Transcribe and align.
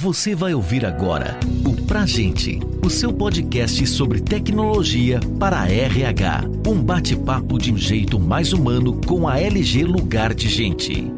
Você 0.00 0.32
vai 0.32 0.54
ouvir 0.54 0.86
agora 0.86 1.36
o 1.66 1.74
Pra 1.74 2.06
Gente, 2.06 2.60
o 2.84 2.88
seu 2.88 3.12
podcast 3.12 3.84
sobre 3.88 4.20
tecnologia 4.20 5.18
para 5.40 5.62
a 5.62 5.68
RH. 5.68 6.44
Um 6.68 6.80
bate-papo 6.80 7.58
de 7.58 7.72
um 7.72 7.76
jeito 7.76 8.16
mais 8.16 8.52
humano 8.52 9.00
com 9.04 9.26
a 9.26 9.40
LG 9.40 9.82
Lugar 9.82 10.34
de 10.34 10.48
Gente. 10.48 11.17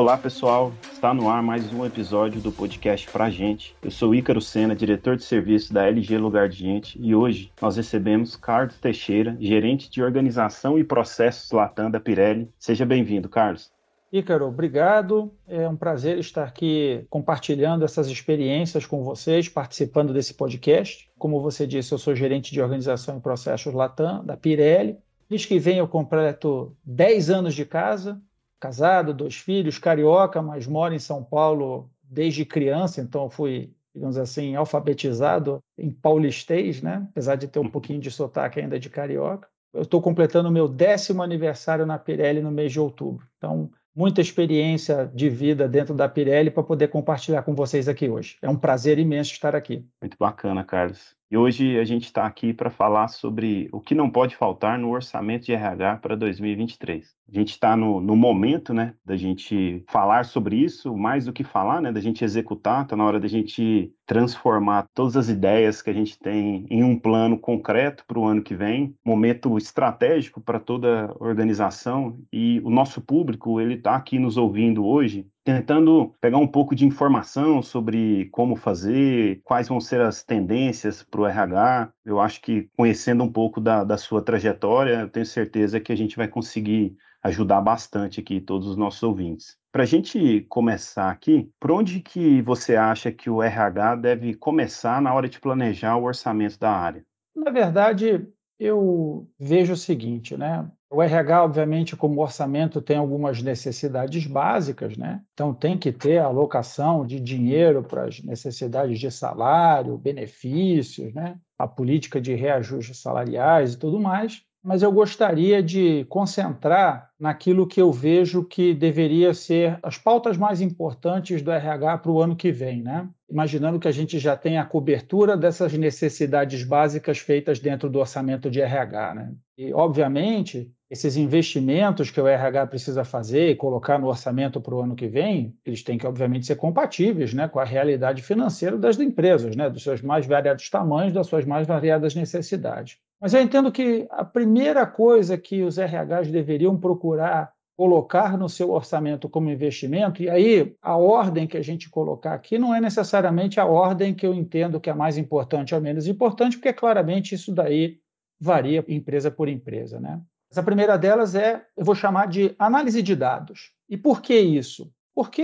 Olá 0.00 0.16
pessoal, 0.16 0.72
está 0.90 1.12
no 1.12 1.28
ar 1.28 1.42
mais 1.42 1.70
um 1.74 1.84
episódio 1.84 2.40
do 2.40 2.50
podcast 2.50 3.06
Pra 3.10 3.28
Gente. 3.28 3.76
Eu 3.82 3.90
sou 3.90 4.14
Ícaro 4.14 4.40
Sena, 4.40 4.74
diretor 4.74 5.14
de 5.14 5.22
serviço 5.22 5.74
da 5.74 5.86
LG 5.86 6.16
Lugar 6.16 6.48
de 6.48 6.56
Gente, 6.56 6.98
e 6.98 7.14
hoje 7.14 7.52
nós 7.60 7.76
recebemos 7.76 8.34
Carlos 8.34 8.78
Teixeira, 8.78 9.36
gerente 9.38 9.90
de 9.90 10.02
organização 10.02 10.78
e 10.78 10.84
processos 10.84 11.50
Latam 11.50 11.90
da 11.90 12.00
Pirelli. 12.00 12.48
Seja 12.58 12.86
bem-vindo, 12.86 13.28
Carlos. 13.28 13.70
Ícaro, 14.10 14.46
obrigado. 14.46 15.30
É 15.46 15.68
um 15.68 15.76
prazer 15.76 16.16
estar 16.18 16.44
aqui 16.44 17.04
compartilhando 17.10 17.84
essas 17.84 18.08
experiências 18.08 18.86
com 18.86 19.04
vocês, 19.04 19.50
participando 19.50 20.14
desse 20.14 20.32
podcast. 20.32 21.10
Como 21.18 21.42
você 21.42 21.66
disse, 21.66 21.92
eu 21.92 21.98
sou 21.98 22.16
gerente 22.16 22.52
de 22.52 22.62
organização 22.62 23.18
e 23.18 23.20
processos 23.20 23.74
Latam 23.74 24.24
da 24.24 24.34
Pirelli. 24.34 24.96
Diz 25.28 25.44
que 25.44 25.58
vem 25.58 25.76
eu 25.76 25.86
completo 25.86 26.74
10 26.86 27.28
anos 27.28 27.54
de 27.54 27.66
casa, 27.66 28.18
casado, 28.60 29.14
dois 29.14 29.36
filhos, 29.36 29.78
carioca, 29.78 30.42
mas 30.42 30.66
moro 30.66 30.94
em 30.94 30.98
São 30.98 31.24
Paulo 31.24 31.90
desde 32.02 32.44
criança, 32.44 33.00
então 33.00 33.30
fui, 33.30 33.72
digamos 33.94 34.18
assim, 34.18 34.54
alfabetizado 34.54 35.60
em 35.78 35.90
paulistês, 35.90 36.82
né? 36.82 37.06
apesar 37.10 37.36
de 37.36 37.48
ter 37.48 37.58
um 37.58 37.70
pouquinho 37.70 38.00
de 38.00 38.10
sotaque 38.10 38.60
ainda 38.60 38.78
de 38.78 38.90
carioca. 38.90 39.48
Eu 39.72 39.82
estou 39.82 40.02
completando 40.02 40.48
o 40.48 40.52
meu 40.52 40.68
décimo 40.68 41.22
aniversário 41.22 41.86
na 41.86 41.98
Pirelli 41.98 42.42
no 42.42 42.50
mês 42.50 42.72
de 42.72 42.80
outubro. 42.80 43.24
Então, 43.38 43.70
muita 43.94 44.20
experiência 44.20 45.10
de 45.14 45.30
vida 45.30 45.68
dentro 45.68 45.94
da 45.94 46.08
Pirelli 46.08 46.50
para 46.50 46.62
poder 46.62 46.88
compartilhar 46.88 47.42
com 47.42 47.54
vocês 47.54 47.88
aqui 47.88 48.08
hoje. 48.08 48.36
É 48.42 48.48
um 48.48 48.56
prazer 48.56 48.98
imenso 48.98 49.32
estar 49.32 49.54
aqui. 49.54 49.86
Muito 50.02 50.16
bacana, 50.18 50.64
Carlos. 50.64 51.19
E 51.30 51.36
hoje 51.36 51.78
a 51.78 51.84
gente 51.84 52.06
está 52.06 52.26
aqui 52.26 52.52
para 52.52 52.70
falar 52.70 53.06
sobre 53.06 53.68
o 53.70 53.80
que 53.80 53.94
não 53.94 54.10
pode 54.10 54.34
faltar 54.34 54.76
no 54.76 54.90
orçamento 54.90 55.46
de 55.46 55.52
RH 55.52 55.98
para 55.98 56.16
2023. 56.16 57.14
A 57.28 57.32
gente 57.32 57.50
está 57.50 57.76
no, 57.76 58.00
no, 58.00 58.16
momento, 58.16 58.74
né, 58.74 58.94
da 59.04 59.16
gente 59.16 59.84
falar 59.86 60.24
sobre 60.24 60.56
isso, 60.56 60.96
mais 60.96 61.26
do 61.26 61.32
que 61.32 61.44
falar, 61.44 61.80
né, 61.80 61.92
da 61.92 62.00
gente 62.00 62.24
executar, 62.24 62.82
está 62.82 62.96
na 62.96 63.04
hora 63.04 63.20
da 63.20 63.28
gente 63.28 63.94
transformar 64.10 64.88
todas 64.92 65.16
as 65.16 65.28
ideias 65.28 65.80
que 65.80 65.88
a 65.88 65.92
gente 65.92 66.18
tem 66.18 66.66
em 66.68 66.82
um 66.82 66.98
plano 66.98 67.38
concreto 67.38 68.04
para 68.08 68.18
o 68.18 68.24
ano 68.24 68.42
que 68.42 68.56
vem, 68.56 68.92
momento 69.06 69.56
estratégico 69.56 70.40
para 70.40 70.58
toda 70.58 71.14
organização 71.20 72.18
e 72.32 72.60
o 72.64 72.70
nosso 72.70 73.00
público, 73.00 73.60
ele 73.60 73.74
está 73.74 73.94
aqui 73.94 74.18
nos 74.18 74.36
ouvindo 74.36 74.84
hoje, 74.84 75.28
tentando 75.44 76.12
pegar 76.20 76.38
um 76.38 76.46
pouco 76.48 76.74
de 76.74 76.84
informação 76.84 77.62
sobre 77.62 78.28
como 78.32 78.56
fazer, 78.56 79.40
quais 79.44 79.68
vão 79.68 79.80
ser 79.80 80.00
as 80.00 80.24
tendências 80.24 81.04
para 81.04 81.20
o 81.20 81.26
RH. 81.26 81.92
Eu 82.04 82.18
acho 82.18 82.42
que 82.42 82.68
conhecendo 82.76 83.22
um 83.22 83.30
pouco 83.30 83.60
da, 83.60 83.84
da 83.84 83.96
sua 83.96 84.20
trajetória, 84.20 85.02
eu 85.02 85.08
tenho 85.08 85.24
certeza 85.24 85.78
que 85.78 85.92
a 85.92 85.96
gente 85.96 86.16
vai 86.16 86.26
conseguir 86.26 86.96
ajudar 87.22 87.60
bastante 87.60 88.18
aqui 88.18 88.40
todos 88.40 88.66
os 88.66 88.76
nossos 88.76 89.04
ouvintes. 89.04 89.59
Para 89.72 89.84
a 89.84 89.86
gente 89.86 90.40
começar 90.48 91.10
aqui, 91.10 91.48
por 91.60 91.70
onde 91.70 92.00
que 92.00 92.42
você 92.42 92.74
acha 92.74 93.12
que 93.12 93.30
o 93.30 93.40
RH 93.40 93.96
deve 93.96 94.34
começar 94.34 95.00
na 95.00 95.14
hora 95.14 95.28
de 95.28 95.38
planejar 95.40 95.96
o 95.96 96.02
orçamento 96.02 96.58
da 96.58 96.72
área? 96.72 97.04
Na 97.36 97.52
verdade, 97.52 98.26
eu 98.58 99.28
vejo 99.38 99.74
o 99.74 99.76
seguinte, 99.76 100.36
né? 100.36 100.68
O 100.90 101.00
RH, 101.00 101.44
obviamente, 101.44 101.96
como 101.96 102.20
orçamento, 102.20 102.82
tem 102.82 102.96
algumas 102.96 103.40
necessidades 103.42 104.26
básicas, 104.26 104.96
né? 104.96 105.22
Então, 105.34 105.54
tem 105.54 105.78
que 105.78 105.92
ter 105.92 106.18
alocação 106.18 107.06
de 107.06 107.20
dinheiro 107.20 107.84
para 107.84 108.06
as 108.06 108.20
necessidades 108.24 108.98
de 108.98 109.08
salário, 109.08 109.96
benefícios, 109.96 111.14
né? 111.14 111.38
A 111.56 111.68
política 111.68 112.20
de 112.20 112.34
reajustes 112.34 113.00
salariais 113.00 113.74
e 113.74 113.78
tudo 113.78 114.00
mais 114.00 114.42
mas 114.62 114.82
eu 114.82 114.92
gostaria 114.92 115.62
de 115.62 116.04
concentrar 116.08 117.10
naquilo 117.18 117.66
que 117.66 117.80
eu 117.80 117.90
vejo 117.90 118.44
que 118.44 118.74
deveria 118.74 119.32
ser 119.32 119.78
as 119.82 119.96
pautas 119.96 120.36
mais 120.36 120.60
importantes 120.60 121.40
do 121.40 121.50
RH 121.50 121.98
para 121.98 122.10
o 122.10 122.20
ano 122.20 122.36
que 122.36 122.52
vem, 122.52 122.82
né? 122.82 123.08
Imaginando 123.28 123.78
que 123.78 123.88
a 123.88 123.92
gente 123.92 124.18
já 124.18 124.36
tem 124.36 124.58
a 124.58 124.64
cobertura 124.64 125.36
dessas 125.36 125.72
necessidades 125.72 126.62
básicas 126.62 127.18
feitas 127.18 127.58
dentro 127.58 127.88
do 127.88 127.98
orçamento 127.98 128.50
de 128.50 128.60
RH, 128.60 129.14
né? 129.14 129.34
E, 129.56 129.72
obviamente, 129.72 130.70
esses 130.90 131.16
investimentos 131.16 132.10
que 132.10 132.20
o 132.20 132.26
RH 132.26 132.66
precisa 132.66 133.04
fazer 133.04 133.50
e 133.50 133.56
colocar 133.56 133.98
no 133.98 134.08
orçamento 134.08 134.60
para 134.60 134.74
o 134.74 134.80
ano 134.80 134.96
que 134.96 135.06
vem, 135.06 135.56
eles 135.64 135.82
têm 135.82 135.96
que, 135.96 136.06
obviamente, 136.06 136.46
ser 136.46 136.56
compatíveis 136.56 137.32
né, 137.32 137.46
com 137.46 137.60
a 137.60 137.64
realidade 137.64 138.22
financeira 138.22 138.76
das 138.76 138.98
empresas, 138.98 139.54
né, 139.54 139.70
dos 139.70 139.84
seus 139.84 140.02
mais 140.02 140.26
variados 140.26 140.68
tamanhos, 140.68 141.12
das 141.12 141.28
suas 141.28 141.44
mais 141.44 141.66
variadas 141.66 142.14
necessidades. 142.14 142.98
Mas 143.20 143.34
eu 143.34 143.42
entendo 143.42 143.70
que 143.70 144.06
a 144.10 144.24
primeira 144.24 144.86
coisa 144.86 145.36
que 145.36 145.62
os 145.62 145.76
RHs 145.76 146.30
deveriam 146.30 146.78
procurar 146.78 147.52
colocar 147.76 148.36
no 148.36 148.46
seu 148.46 148.72
orçamento 148.72 149.26
como 149.26 149.50
investimento, 149.50 150.22
e 150.22 150.28
aí 150.28 150.76
a 150.82 150.98
ordem 150.98 151.46
que 151.46 151.56
a 151.56 151.62
gente 151.62 151.88
colocar 151.88 152.34
aqui 152.34 152.58
não 152.58 152.74
é 152.74 152.80
necessariamente 152.80 153.58
a 153.58 153.64
ordem 153.64 154.14
que 154.14 154.26
eu 154.26 154.34
entendo 154.34 154.78
que 154.78 154.90
é 154.90 154.92
mais 154.92 155.16
importante 155.16 155.74
ou 155.74 155.80
menos 155.80 156.06
importante, 156.06 156.58
porque 156.58 156.74
claramente 156.74 157.34
isso 157.34 157.54
daí 157.54 157.98
varia 158.38 158.84
empresa 158.86 159.30
por 159.30 159.48
empresa. 159.48 159.98
Né? 159.98 160.20
a 160.54 160.62
primeira 160.62 160.98
delas 160.98 161.34
é, 161.34 161.64
eu 161.74 161.82
vou 161.82 161.94
chamar 161.94 162.26
de 162.26 162.54
análise 162.58 163.00
de 163.00 163.16
dados. 163.16 163.72
E 163.88 163.96
por 163.96 164.20
que 164.20 164.38
isso? 164.38 164.92
Porque 165.14 165.42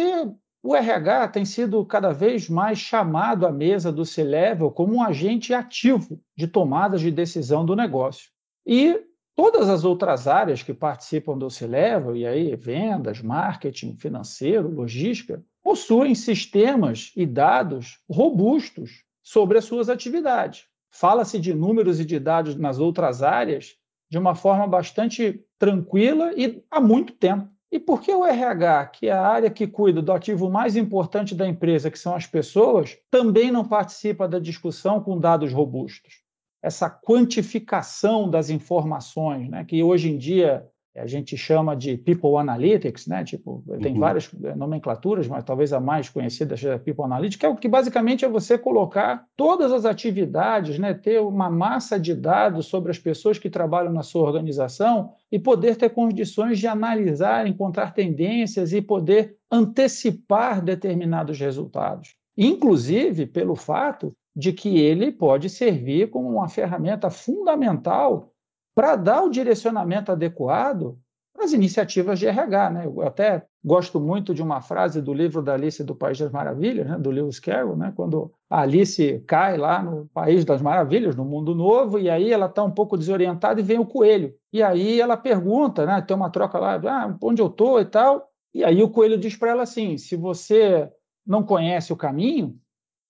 o 0.66 0.75
RH 0.75 1.28
tem 1.28 1.44
sido 1.44 1.84
cada 1.84 2.12
vez 2.12 2.49
mais 2.49 2.77
chamado 2.77 3.47
à 3.47 3.53
mesa 3.53 3.93
do 3.93 4.04
C-Level 4.04 4.69
como 4.72 4.97
um 4.97 5.03
agente 5.03 5.54
ativo 5.54 6.21
de 6.37 6.49
tomadas 6.49 7.00
de 7.00 7.12
decisão 7.12 7.65
do 7.65 7.77
negócio. 7.77 8.31
E 8.66 9.00
todas 9.37 9.69
as 9.69 9.84
outras 9.84 10.27
áreas 10.27 10.65
que 10.65 10.75
participam 10.75 11.38
do 11.38 11.49
C-Level, 11.49 12.16
e 12.16 12.27
aí 12.27 12.56
vendas, 12.56 13.22
marketing, 13.22 13.97
financeiro, 13.97 14.69
logística, 14.69 15.41
possuem 15.62 16.16
sistemas 16.16 17.12
e 17.15 17.25
dados 17.25 18.00
robustos 18.10 19.04
sobre 19.22 19.59
as 19.59 19.65
suas 19.65 19.88
atividades. 19.88 20.65
Fala-se 20.91 21.38
de 21.38 21.54
números 21.54 22.00
e 22.00 22.04
de 22.04 22.19
dados 22.19 22.56
nas 22.56 22.81
outras 22.81 23.22
áreas 23.22 23.77
de 24.10 24.19
uma 24.19 24.34
forma 24.34 24.66
bastante 24.66 25.44
tranquila 25.60 26.33
e 26.37 26.60
há 26.69 26.81
muito 26.81 27.12
tempo. 27.12 27.55
E 27.76 27.78
por 27.78 28.00
que 28.00 28.10
o 28.10 28.25
RH, 28.25 28.87
que 28.87 29.06
é 29.06 29.12
a 29.12 29.20
área 29.20 29.50
que 29.50 29.66
cuida 29.66 30.00
do 30.00 30.10
ativo 30.10 30.48
mais 30.48 30.76
importante 30.76 31.34
da 31.34 31.47
empresa, 31.47 31.91
que 31.91 31.98
são 31.98 32.14
as 32.14 32.26
pessoas, 32.26 32.97
também 33.10 33.50
não 33.50 33.69
participa 33.69 34.26
da 34.26 34.38
discussão 34.38 34.98
com 34.98 35.20
dados 35.20 35.53
robustos? 35.53 36.22
Essa 36.62 36.88
quantificação 36.88 38.31
das 38.31 38.48
informações, 38.48 39.50
né, 39.50 39.62
que 39.62 39.82
hoje 39.82 40.10
em 40.10 40.16
dia 40.16 40.66
a 40.96 41.06
gente 41.06 41.36
chama 41.36 41.76
de 41.76 41.96
People 41.96 42.36
Analytics, 42.36 43.06
né? 43.06 43.22
Tipo, 43.24 43.62
tem 43.80 43.94
uhum. 43.94 44.00
várias 44.00 44.30
eh, 44.42 44.54
nomenclaturas, 44.54 45.28
mas 45.28 45.44
talvez 45.44 45.72
a 45.72 45.80
mais 45.80 46.08
conhecida 46.08 46.56
seja 46.56 46.78
People 46.78 47.04
Analytics, 47.04 47.38
que 47.38 47.46
é 47.46 47.48
o 47.48 47.56
que 47.56 47.68
basicamente 47.68 48.24
é 48.24 48.28
você 48.28 48.56
colocar 48.56 49.26
todas 49.36 49.72
as 49.72 49.84
atividades, 49.84 50.78
né? 50.78 50.94
Ter 50.94 51.20
uma 51.20 51.50
massa 51.50 51.98
de 51.98 52.14
dados 52.14 52.66
sobre 52.66 52.90
as 52.90 52.98
pessoas 52.98 53.38
que 53.38 53.50
trabalham 53.50 53.92
na 53.92 54.02
sua 54.02 54.22
organização 54.22 55.12
e 55.30 55.38
poder 55.38 55.76
ter 55.76 55.90
condições 55.90 56.58
de 56.58 56.66
analisar, 56.66 57.46
encontrar 57.46 57.92
tendências 57.92 58.72
e 58.72 58.80
poder 58.80 59.36
antecipar 59.50 60.62
determinados 60.62 61.38
resultados. 61.38 62.14
Inclusive 62.36 63.26
pelo 63.26 63.54
fato 63.54 64.14
de 64.34 64.52
que 64.52 64.78
ele 64.78 65.10
pode 65.10 65.48
servir 65.48 66.10
como 66.10 66.28
uma 66.28 66.48
ferramenta 66.48 67.08
fundamental 67.08 68.32
para 68.76 68.94
dar 68.94 69.22
o 69.22 69.31
direcionamento 69.31 70.12
adequado 70.12 70.98
às 71.39 71.54
iniciativas 71.54 72.18
de 72.18 72.27
RH. 72.27 72.71
Né? 72.71 72.86
Eu 72.86 73.00
até 73.00 73.47
gosto 73.65 73.98
muito 73.98 74.34
de 74.34 74.42
uma 74.42 74.60
frase 74.60 75.00
do 75.00 75.15
livro 75.15 75.42
da 75.42 75.54
Alice 75.54 75.83
do 75.83 75.97
País 75.97 76.18
das 76.18 76.30
Maravilhas, 76.30 76.86
né? 76.86 76.98
do 76.98 77.10
Lewis 77.10 77.41
Carroll, 77.41 77.74
né? 77.74 77.95
quando 77.97 78.30
a 78.50 78.60
Alice 78.60 79.24
cai 79.27 79.56
lá 79.56 79.83
no 79.83 80.06
País 80.12 80.45
das 80.45 80.60
Maravilhas, 80.60 81.16
no 81.16 81.24
Mundo 81.24 81.54
Novo, 81.54 81.98
e 81.98 82.10
aí 82.10 82.30
ela 82.30 82.47
está 82.47 82.62
um 82.62 82.71
pouco 82.71 82.98
desorientada 82.98 83.59
e 83.59 83.65
vem 83.65 83.78
o 83.78 83.86
coelho. 83.86 84.34
E 84.53 84.62
aí 84.62 85.00
ela 85.00 85.16
pergunta, 85.16 85.86
né? 85.86 86.03
tem 86.03 86.15
uma 86.15 86.28
troca 86.28 86.59
lá, 86.59 86.74
ah, 86.77 87.16
onde 87.22 87.41
eu 87.41 87.47
estou 87.47 87.80
e 87.80 87.86
tal, 87.86 88.28
e 88.53 88.62
aí 88.62 88.83
o 88.83 88.91
coelho 88.91 89.16
diz 89.16 89.36
para 89.36 89.53
ela 89.53 89.62
assim, 89.62 89.97
se 89.97 90.16
você 90.16 90.91
não 91.27 91.42
conhece 91.42 91.95
o 91.95 91.97
caminho, 91.97 92.54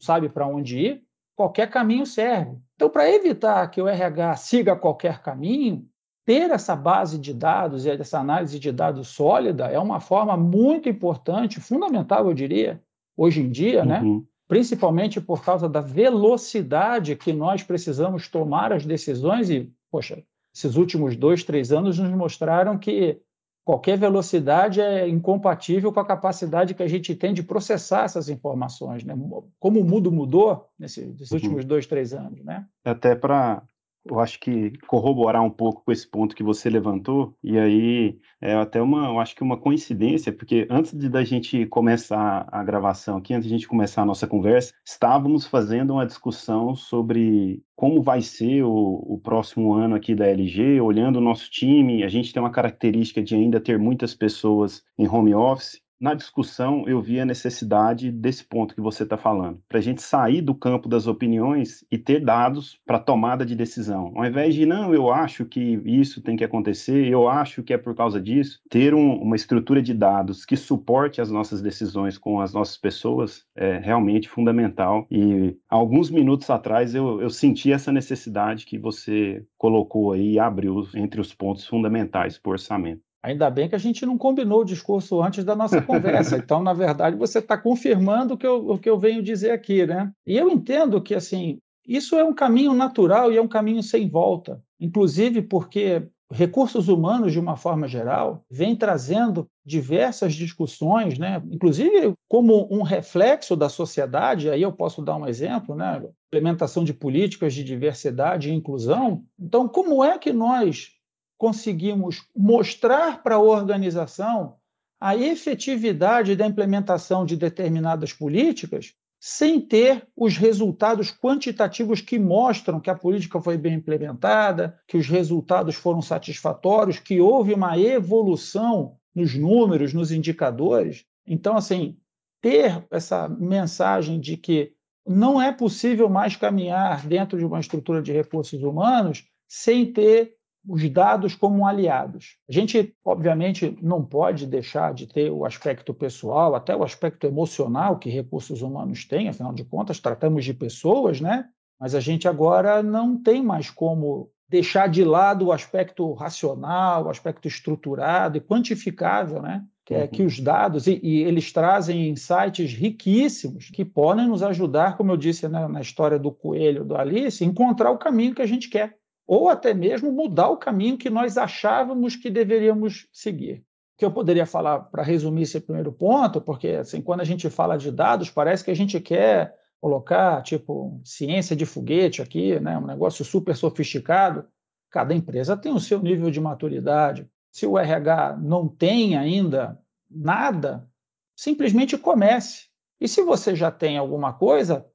sabe 0.00 0.28
para 0.28 0.46
onde 0.46 0.78
ir, 0.78 1.02
qualquer 1.34 1.68
caminho 1.68 2.06
serve. 2.06 2.56
Então, 2.76 2.90
para 2.90 3.10
evitar 3.10 3.66
que 3.70 3.80
o 3.80 3.88
RH 3.88 4.36
siga 4.36 4.76
qualquer 4.76 5.22
caminho, 5.22 5.88
ter 6.26 6.50
essa 6.50 6.76
base 6.76 7.18
de 7.18 7.32
dados 7.32 7.86
e 7.86 7.90
essa 7.90 8.18
análise 8.18 8.58
de 8.58 8.70
dados 8.70 9.08
sólida 9.08 9.66
é 9.66 9.78
uma 9.78 10.00
forma 10.00 10.36
muito 10.36 10.88
importante, 10.88 11.60
fundamental, 11.60 12.26
eu 12.26 12.34
diria, 12.34 12.82
hoje 13.16 13.40
em 13.40 13.50
dia, 13.50 13.84
né? 13.84 14.00
uhum. 14.00 14.16
né? 14.18 14.22
principalmente 14.48 15.20
por 15.20 15.42
causa 15.42 15.68
da 15.68 15.80
velocidade 15.80 17.16
que 17.16 17.32
nós 17.32 17.62
precisamos 17.62 18.28
tomar 18.28 18.72
as 18.72 18.84
decisões 18.84 19.48
e, 19.50 19.72
poxa, 19.90 20.22
Esses 20.54 20.76
últimos 20.76 21.16
dois, 21.16 21.44
três 21.44 21.72
anos 21.72 21.98
nos 21.98 22.10
mostraram 22.12 22.78
que 22.78 23.20
qualquer 23.66 23.98
velocidade 23.98 24.80
é 24.80 25.08
incompatível 25.08 25.92
com 25.92 25.98
a 25.98 26.06
capacidade 26.06 26.72
que 26.72 26.84
a 26.84 26.88
gente 26.88 27.16
tem 27.16 27.34
de 27.34 27.42
processar 27.42 28.04
essas 28.04 28.28
informações. 28.28 29.02
Né? 29.02 29.12
Como 29.58 29.80
o 29.80 29.84
mundo 29.84 30.12
mudou 30.12 30.68
nesses, 30.78 31.04
uhum. 31.32 31.36
últimos 31.36 31.64
dois, 31.64 31.84
três 31.84 32.14
anos. 32.14 32.44
Né? 32.44 32.64
Até 32.84 33.16
para 33.16 33.60
eu 34.08 34.20
acho 34.20 34.38
que 34.40 34.72
corroborar 34.86 35.42
um 35.42 35.50
pouco 35.50 35.82
com 35.84 35.92
esse 35.92 36.08
ponto 36.08 36.34
que 36.34 36.42
você 36.42 36.70
levantou, 36.70 37.36
e 37.42 37.58
aí 37.58 38.18
é 38.40 38.54
até 38.54 38.80
uma, 38.80 39.06
eu 39.08 39.18
acho 39.20 39.34
que 39.34 39.42
uma 39.42 39.56
coincidência, 39.56 40.32
porque 40.32 40.66
antes 40.70 40.92
de 40.92 41.08
da 41.08 41.24
gente 41.24 41.66
começar 41.66 42.46
a 42.50 42.62
gravação 42.62 43.18
aqui, 43.18 43.34
antes 43.34 43.48
de 43.48 43.54
a 43.54 43.56
gente 43.56 43.68
começar 43.68 44.02
a 44.02 44.06
nossa 44.06 44.26
conversa, 44.26 44.72
estávamos 44.84 45.46
fazendo 45.46 45.94
uma 45.94 46.06
discussão 46.06 46.74
sobre 46.74 47.62
como 47.74 48.02
vai 48.02 48.22
ser 48.22 48.62
o, 48.62 49.04
o 49.06 49.20
próximo 49.22 49.74
ano 49.74 49.94
aqui 49.94 50.14
da 50.14 50.26
LG, 50.26 50.80
olhando 50.80 51.16
o 51.16 51.22
nosso 51.22 51.50
time, 51.50 52.02
a 52.02 52.08
gente 52.08 52.32
tem 52.32 52.42
uma 52.42 52.50
característica 52.50 53.22
de 53.22 53.34
ainda 53.34 53.60
ter 53.60 53.78
muitas 53.78 54.14
pessoas 54.14 54.82
em 54.98 55.08
home 55.08 55.34
office, 55.34 55.80
na 56.00 56.14
discussão 56.14 56.84
eu 56.86 57.00
vi 57.00 57.20
a 57.20 57.24
necessidade 57.24 58.10
desse 58.10 58.44
ponto 58.44 58.74
que 58.74 58.80
você 58.80 59.02
está 59.02 59.16
falando, 59.16 59.60
para 59.68 59.78
a 59.78 59.82
gente 59.82 60.02
sair 60.02 60.40
do 60.42 60.54
campo 60.54 60.88
das 60.88 61.06
opiniões 61.06 61.84
e 61.90 61.98
ter 61.98 62.24
dados 62.24 62.78
para 62.84 62.98
tomada 62.98 63.44
de 63.44 63.54
decisão. 63.54 64.12
Ao 64.14 64.24
invés 64.24 64.54
de, 64.54 64.66
não, 64.66 64.94
eu 64.94 65.10
acho 65.10 65.44
que 65.44 65.80
isso 65.84 66.22
tem 66.22 66.36
que 66.36 66.44
acontecer, 66.44 67.06
eu 67.06 67.28
acho 67.28 67.62
que 67.62 67.72
é 67.72 67.78
por 67.78 67.94
causa 67.94 68.20
disso, 68.20 68.60
ter 68.68 68.94
um, 68.94 69.14
uma 69.16 69.36
estrutura 69.36 69.82
de 69.82 69.94
dados 69.94 70.44
que 70.44 70.56
suporte 70.56 71.20
as 71.20 71.30
nossas 71.30 71.62
decisões 71.62 72.18
com 72.18 72.40
as 72.40 72.52
nossas 72.52 72.76
pessoas 72.76 73.44
é 73.54 73.78
realmente 73.78 74.28
fundamental. 74.28 75.06
E 75.10 75.56
alguns 75.68 76.10
minutos 76.10 76.50
atrás 76.50 76.94
eu, 76.94 77.20
eu 77.20 77.30
senti 77.30 77.72
essa 77.72 77.90
necessidade 77.92 78.66
que 78.66 78.78
você 78.78 79.44
colocou 79.56 80.12
aí 80.12 80.32
e 80.32 80.38
abriu 80.38 80.86
entre 80.94 81.20
os 81.20 81.34
pontos 81.34 81.66
fundamentais 81.66 82.38
para 82.38 82.50
o 82.50 82.52
orçamento. 82.52 83.05
Ainda 83.26 83.50
bem 83.50 83.68
que 83.68 83.74
a 83.74 83.78
gente 83.78 84.06
não 84.06 84.16
combinou 84.16 84.60
o 84.60 84.64
discurso 84.64 85.20
antes 85.20 85.44
da 85.44 85.56
nossa 85.56 85.82
conversa. 85.82 86.36
Então, 86.46 86.62
na 86.62 86.72
verdade, 86.72 87.16
você 87.16 87.40
está 87.40 87.58
confirmando 87.58 88.34
o 88.34 88.38
que, 88.38 88.46
eu, 88.46 88.70
o 88.70 88.78
que 88.78 88.88
eu 88.88 88.96
venho 88.96 89.20
dizer 89.20 89.50
aqui, 89.50 89.84
né? 89.84 90.12
E 90.24 90.36
eu 90.36 90.48
entendo 90.48 91.02
que, 91.02 91.12
assim, 91.12 91.58
isso 91.84 92.14
é 92.14 92.22
um 92.22 92.32
caminho 92.32 92.72
natural 92.72 93.32
e 93.32 93.36
é 93.36 93.42
um 93.42 93.48
caminho 93.48 93.82
sem 93.82 94.08
volta. 94.08 94.62
Inclusive 94.78 95.42
porque 95.42 96.06
recursos 96.30 96.86
humanos, 96.88 97.32
de 97.32 97.40
uma 97.40 97.56
forma 97.56 97.88
geral, 97.88 98.44
vem 98.48 98.76
trazendo 98.76 99.48
diversas 99.64 100.32
discussões, 100.32 101.18
né? 101.18 101.42
inclusive 101.50 102.14
como 102.28 102.68
um 102.70 102.82
reflexo 102.82 103.56
da 103.56 103.68
sociedade. 103.68 104.50
Aí 104.50 104.62
eu 104.62 104.72
posso 104.72 105.02
dar 105.02 105.16
um 105.16 105.26
exemplo, 105.26 105.74
né? 105.74 106.00
implementação 106.28 106.84
de 106.84 106.94
políticas 106.94 107.54
de 107.54 107.64
diversidade 107.64 108.50
e 108.50 108.54
inclusão. 108.54 109.24
Então, 109.36 109.66
como 109.66 110.04
é 110.04 110.16
que 110.16 110.32
nós 110.32 110.95
conseguimos 111.38 112.26
mostrar 112.34 113.22
para 113.22 113.36
a 113.36 113.40
organização 113.40 114.56
a 115.00 115.14
efetividade 115.16 116.34
da 116.34 116.46
implementação 116.46 117.26
de 117.26 117.36
determinadas 117.36 118.12
políticas 118.12 118.94
sem 119.20 119.60
ter 119.60 120.06
os 120.16 120.36
resultados 120.36 121.10
quantitativos 121.10 122.00
que 122.00 122.18
mostram 122.18 122.80
que 122.80 122.90
a 122.90 122.94
política 122.94 123.40
foi 123.40 123.56
bem 123.56 123.74
implementada, 123.74 124.78
que 124.86 124.96
os 124.96 125.08
resultados 125.08 125.74
foram 125.74 126.00
satisfatórios, 126.00 126.98
que 126.98 127.20
houve 127.20 127.54
uma 127.54 127.78
evolução 127.78 128.96
nos 129.14 129.34
números, 129.34 129.92
nos 129.92 130.12
indicadores. 130.12 131.04
Então, 131.26 131.56
assim, 131.56 131.98
ter 132.40 132.86
essa 132.90 133.28
mensagem 133.28 134.20
de 134.20 134.36
que 134.36 134.72
não 135.06 135.40
é 135.40 135.52
possível 135.52 136.08
mais 136.08 136.36
caminhar 136.36 137.06
dentro 137.06 137.38
de 137.38 137.44
uma 137.44 137.60
estrutura 137.60 138.02
de 138.02 138.12
recursos 138.12 138.62
humanos 138.62 139.24
sem 139.48 139.92
ter 139.92 140.35
os 140.68 140.88
dados 140.90 141.34
como 141.34 141.66
aliados. 141.66 142.36
A 142.48 142.52
gente, 142.52 142.94
obviamente, 143.04 143.76
não 143.80 144.04
pode 144.04 144.46
deixar 144.46 144.92
de 144.92 145.06
ter 145.06 145.30
o 145.30 145.44
aspecto 145.44 145.94
pessoal, 145.94 146.54
até 146.54 146.74
o 146.74 146.82
aspecto 146.82 147.26
emocional 147.26 147.98
que 147.98 148.10
recursos 148.10 148.62
humanos 148.62 149.04
têm, 149.04 149.28
afinal 149.28 149.52
de 149.52 149.64
contas, 149.64 150.00
tratamos 150.00 150.44
de 150.44 150.54
pessoas, 150.54 151.20
né? 151.20 151.46
Mas 151.78 151.94
a 151.94 152.00
gente 152.00 152.26
agora 152.26 152.82
não 152.82 153.20
tem 153.20 153.42
mais 153.42 153.70
como 153.70 154.30
deixar 154.48 154.88
de 154.88 155.04
lado 155.04 155.46
o 155.46 155.52
aspecto 155.52 156.12
racional, 156.14 157.04
o 157.04 157.10
aspecto 157.10 157.48
estruturado 157.48 158.38
e 158.38 158.40
quantificável, 158.40 159.42
né? 159.42 159.64
que 159.86 159.94
é 159.94 160.08
que 160.08 160.22
uhum. 160.22 160.26
os 160.26 160.40
dados, 160.40 160.88
e, 160.88 160.98
e, 161.00 161.22
eles 161.22 161.52
trazem 161.52 162.08
insights 162.08 162.72
riquíssimos 162.72 163.70
que 163.70 163.84
podem 163.84 164.26
nos 164.26 164.42
ajudar, 164.42 164.96
como 164.96 165.12
eu 165.12 165.16
disse 165.16 165.48
né, 165.48 165.68
na 165.68 165.80
história 165.80 166.18
do 166.18 166.32
coelho 166.32 166.84
do 166.84 166.96
Alice, 166.96 167.44
encontrar 167.44 167.92
o 167.92 167.98
caminho 167.98 168.34
que 168.34 168.42
a 168.42 168.46
gente 168.46 168.68
quer 168.68 168.96
ou 169.26 169.48
até 169.48 169.74
mesmo 169.74 170.12
mudar 170.12 170.48
o 170.48 170.56
caminho 170.56 170.96
que 170.96 171.10
nós 171.10 171.36
achávamos 171.36 172.14
que 172.14 172.30
deveríamos 172.30 173.08
seguir. 173.12 173.64
O 173.94 173.98
que 173.98 174.04
eu 174.04 174.12
poderia 174.12 174.46
falar 174.46 174.80
para 174.80 175.02
resumir 175.02 175.42
esse 175.42 175.58
primeiro 175.58 175.92
ponto, 175.92 176.40
porque 176.40 176.68
assim, 176.68 177.00
quando 177.00 177.22
a 177.22 177.24
gente 177.24 177.48
fala 177.50 177.76
de 177.76 177.90
dados, 177.90 178.30
parece 178.30 178.64
que 178.64 178.70
a 178.70 178.76
gente 178.76 179.00
quer 179.00 179.54
colocar 179.80 180.42
tipo 180.42 181.00
ciência 181.04 181.56
de 181.56 181.66
foguete 181.66 182.22
aqui, 182.22 182.60
né, 182.60 182.78
um 182.78 182.86
negócio 182.86 183.24
super 183.24 183.56
sofisticado. 183.56 184.46
Cada 184.90 185.14
empresa 185.14 185.56
tem 185.56 185.72
o 185.72 185.80
seu 185.80 186.00
nível 186.00 186.30
de 186.30 186.40
maturidade. 186.40 187.28
Se 187.50 187.66
o 187.66 187.78
RH 187.78 188.36
não 188.36 188.68
tem 188.68 189.16
ainda 189.16 189.78
nada, 190.10 190.88
simplesmente 191.34 191.98
comece. 191.98 192.66
E 193.00 193.08
se 193.08 193.22
você 193.22 193.54
já 193.54 193.70
tem 193.70 193.98
alguma 193.98 194.32
coisa, 194.32 194.86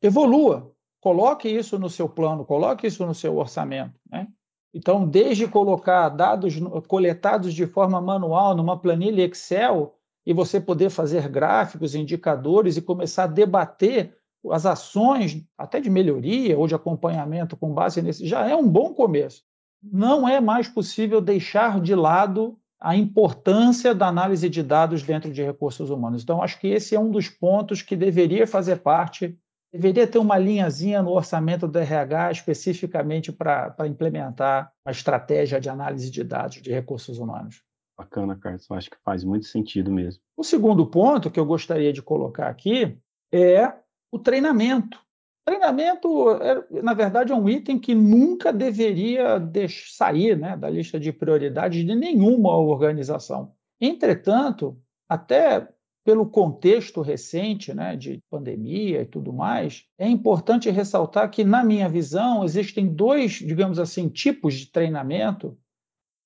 evolua. 0.00 0.74
Coloque 1.00 1.48
isso 1.48 1.78
no 1.78 1.88
seu 1.88 2.08
plano, 2.08 2.44
coloque 2.44 2.86
isso 2.86 3.06
no 3.06 3.14
seu 3.14 3.36
orçamento. 3.36 3.98
Né? 4.10 4.28
Então, 4.72 5.06
desde 5.06 5.48
colocar 5.48 6.08
dados 6.10 6.54
coletados 6.86 7.54
de 7.54 7.66
forma 7.66 8.00
manual 8.00 8.54
numa 8.54 8.78
planilha 8.78 9.24
Excel 9.24 9.94
e 10.24 10.32
você 10.32 10.60
poder 10.60 10.90
fazer 10.90 11.28
gráficos, 11.28 11.94
indicadores 11.94 12.76
e 12.76 12.82
começar 12.82 13.24
a 13.24 13.28
debater 13.28 14.14
as 14.50 14.64
ações, 14.64 15.44
até 15.58 15.80
de 15.80 15.90
melhoria 15.90 16.58
ou 16.58 16.66
de 16.66 16.74
acompanhamento 16.74 17.56
com 17.56 17.74
base 17.74 18.00
nesse, 18.00 18.26
já 18.26 18.48
é 18.48 18.54
um 18.54 18.68
bom 18.68 18.94
começo. 18.94 19.42
Não 19.82 20.28
é 20.28 20.40
mais 20.40 20.68
possível 20.68 21.20
deixar 21.20 21.80
de 21.80 21.94
lado 21.94 22.58
a 22.78 22.96
importância 22.96 23.94
da 23.94 24.06
análise 24.06 24.48
de 24.48 24.62
dados 24.62 25.02
dentro 25.02 25.30
de 25.30 25.42
recursos 25.42 25.90
humanos. 25.90 26.22
Então, 26.22 26.42
acho 26.42 26.58
que 26.58 26.68
esse 26.68 26.94
é 26.94 27.00
um 27.00 27.10
dos 27.10 27.28
pontos 27.28 27.82
que 27.82 27.94
deveria 27.94 28.46
fazer 28.46 28.76
parte 28.76 29.38
Deveria 29.72 30.06
ter 30.06 30.18
uma 30.18 30.36
linhazinha 30.36 31.02
no 31.02 31.10
orçamento 31.10 31.68
do 31.68 31.78
RH 31.78 32.32
especificamente 32.32 33.30
para 33.30 33.74
implementar 33.86 34.72
uma 34.84 34.90
estratégia 34.90 35.60
de 35.60 35.68
análise 35.68 36.10
de 36.10 36.24
dados 36.24 36.60
de 36.60 36.72
recursos 36.72 37.18
humanos. 37.18 37.62
Bacana, 37.96 38.36
Carlos. 38.36 38.66
Eu 38.68 38.76
acho 38.76 38.90
que 38.90 38.96
faz 39.04 39.22
muito 39.22 39.46
sentido 39.46 39.92
mesmo. 39.92 40.22
O 40.36 40.42
segundo 40.42 40.86
ponto 40.86 41.30
que 41.30 41.38
eu 41.38 41.44
gostaria 41.44 41.92
de 41.92 42.02
colocar 42.02 42.48
aqui 42.48 42.98
é 43.32 43.72
o 44.10 44.18
treinamento. 44.18 44.98
Treinamento, 45.44 46.30
é, 46.30 46.82
na 46.82 46.94
verdade, 46.94 47.32
é 47.32 47.34
um 47.34 47.48
item 47.48 47.78
que 47.78 47.94
nunca 47.94 48.52
deveria 48.52 49.40
sair 49.68 50.36
né, 50.36 50.56
da 50.56 50.68
lista 50.68 50.98
de 50.98 51.12
prioridades 51.12 51.84
de 51.84 51.94
nenhuma 51.94 52.56
organização. 52.56 53.52
Entretanto, 53.80 54.80
até 55.08 55.68
pelo 56.10 56.26
contexto 56.26 57.02
recente 57.02 57.72
né, 57.72 57.94
de 57.94 58.20
pandemia 58.28 59.02
e 59.02 59.06
tudo 59.06 59.32
mais, 59.32 59.84
é 59.96 60.08
importante 60.08 60.68
ressaltar 60.68 61.30
que, 61.30 61.44
na 61.44 61.62
minha 61.62 61.88
visão, 61.88 62.42
existem 62.42 62.92
dois, 62.92 63.34
digamos 63.34 63.78
assim, 63.78 64.08
tipos 64.08 64.54
de 64.54 64.72
treinamento 64.72 65.56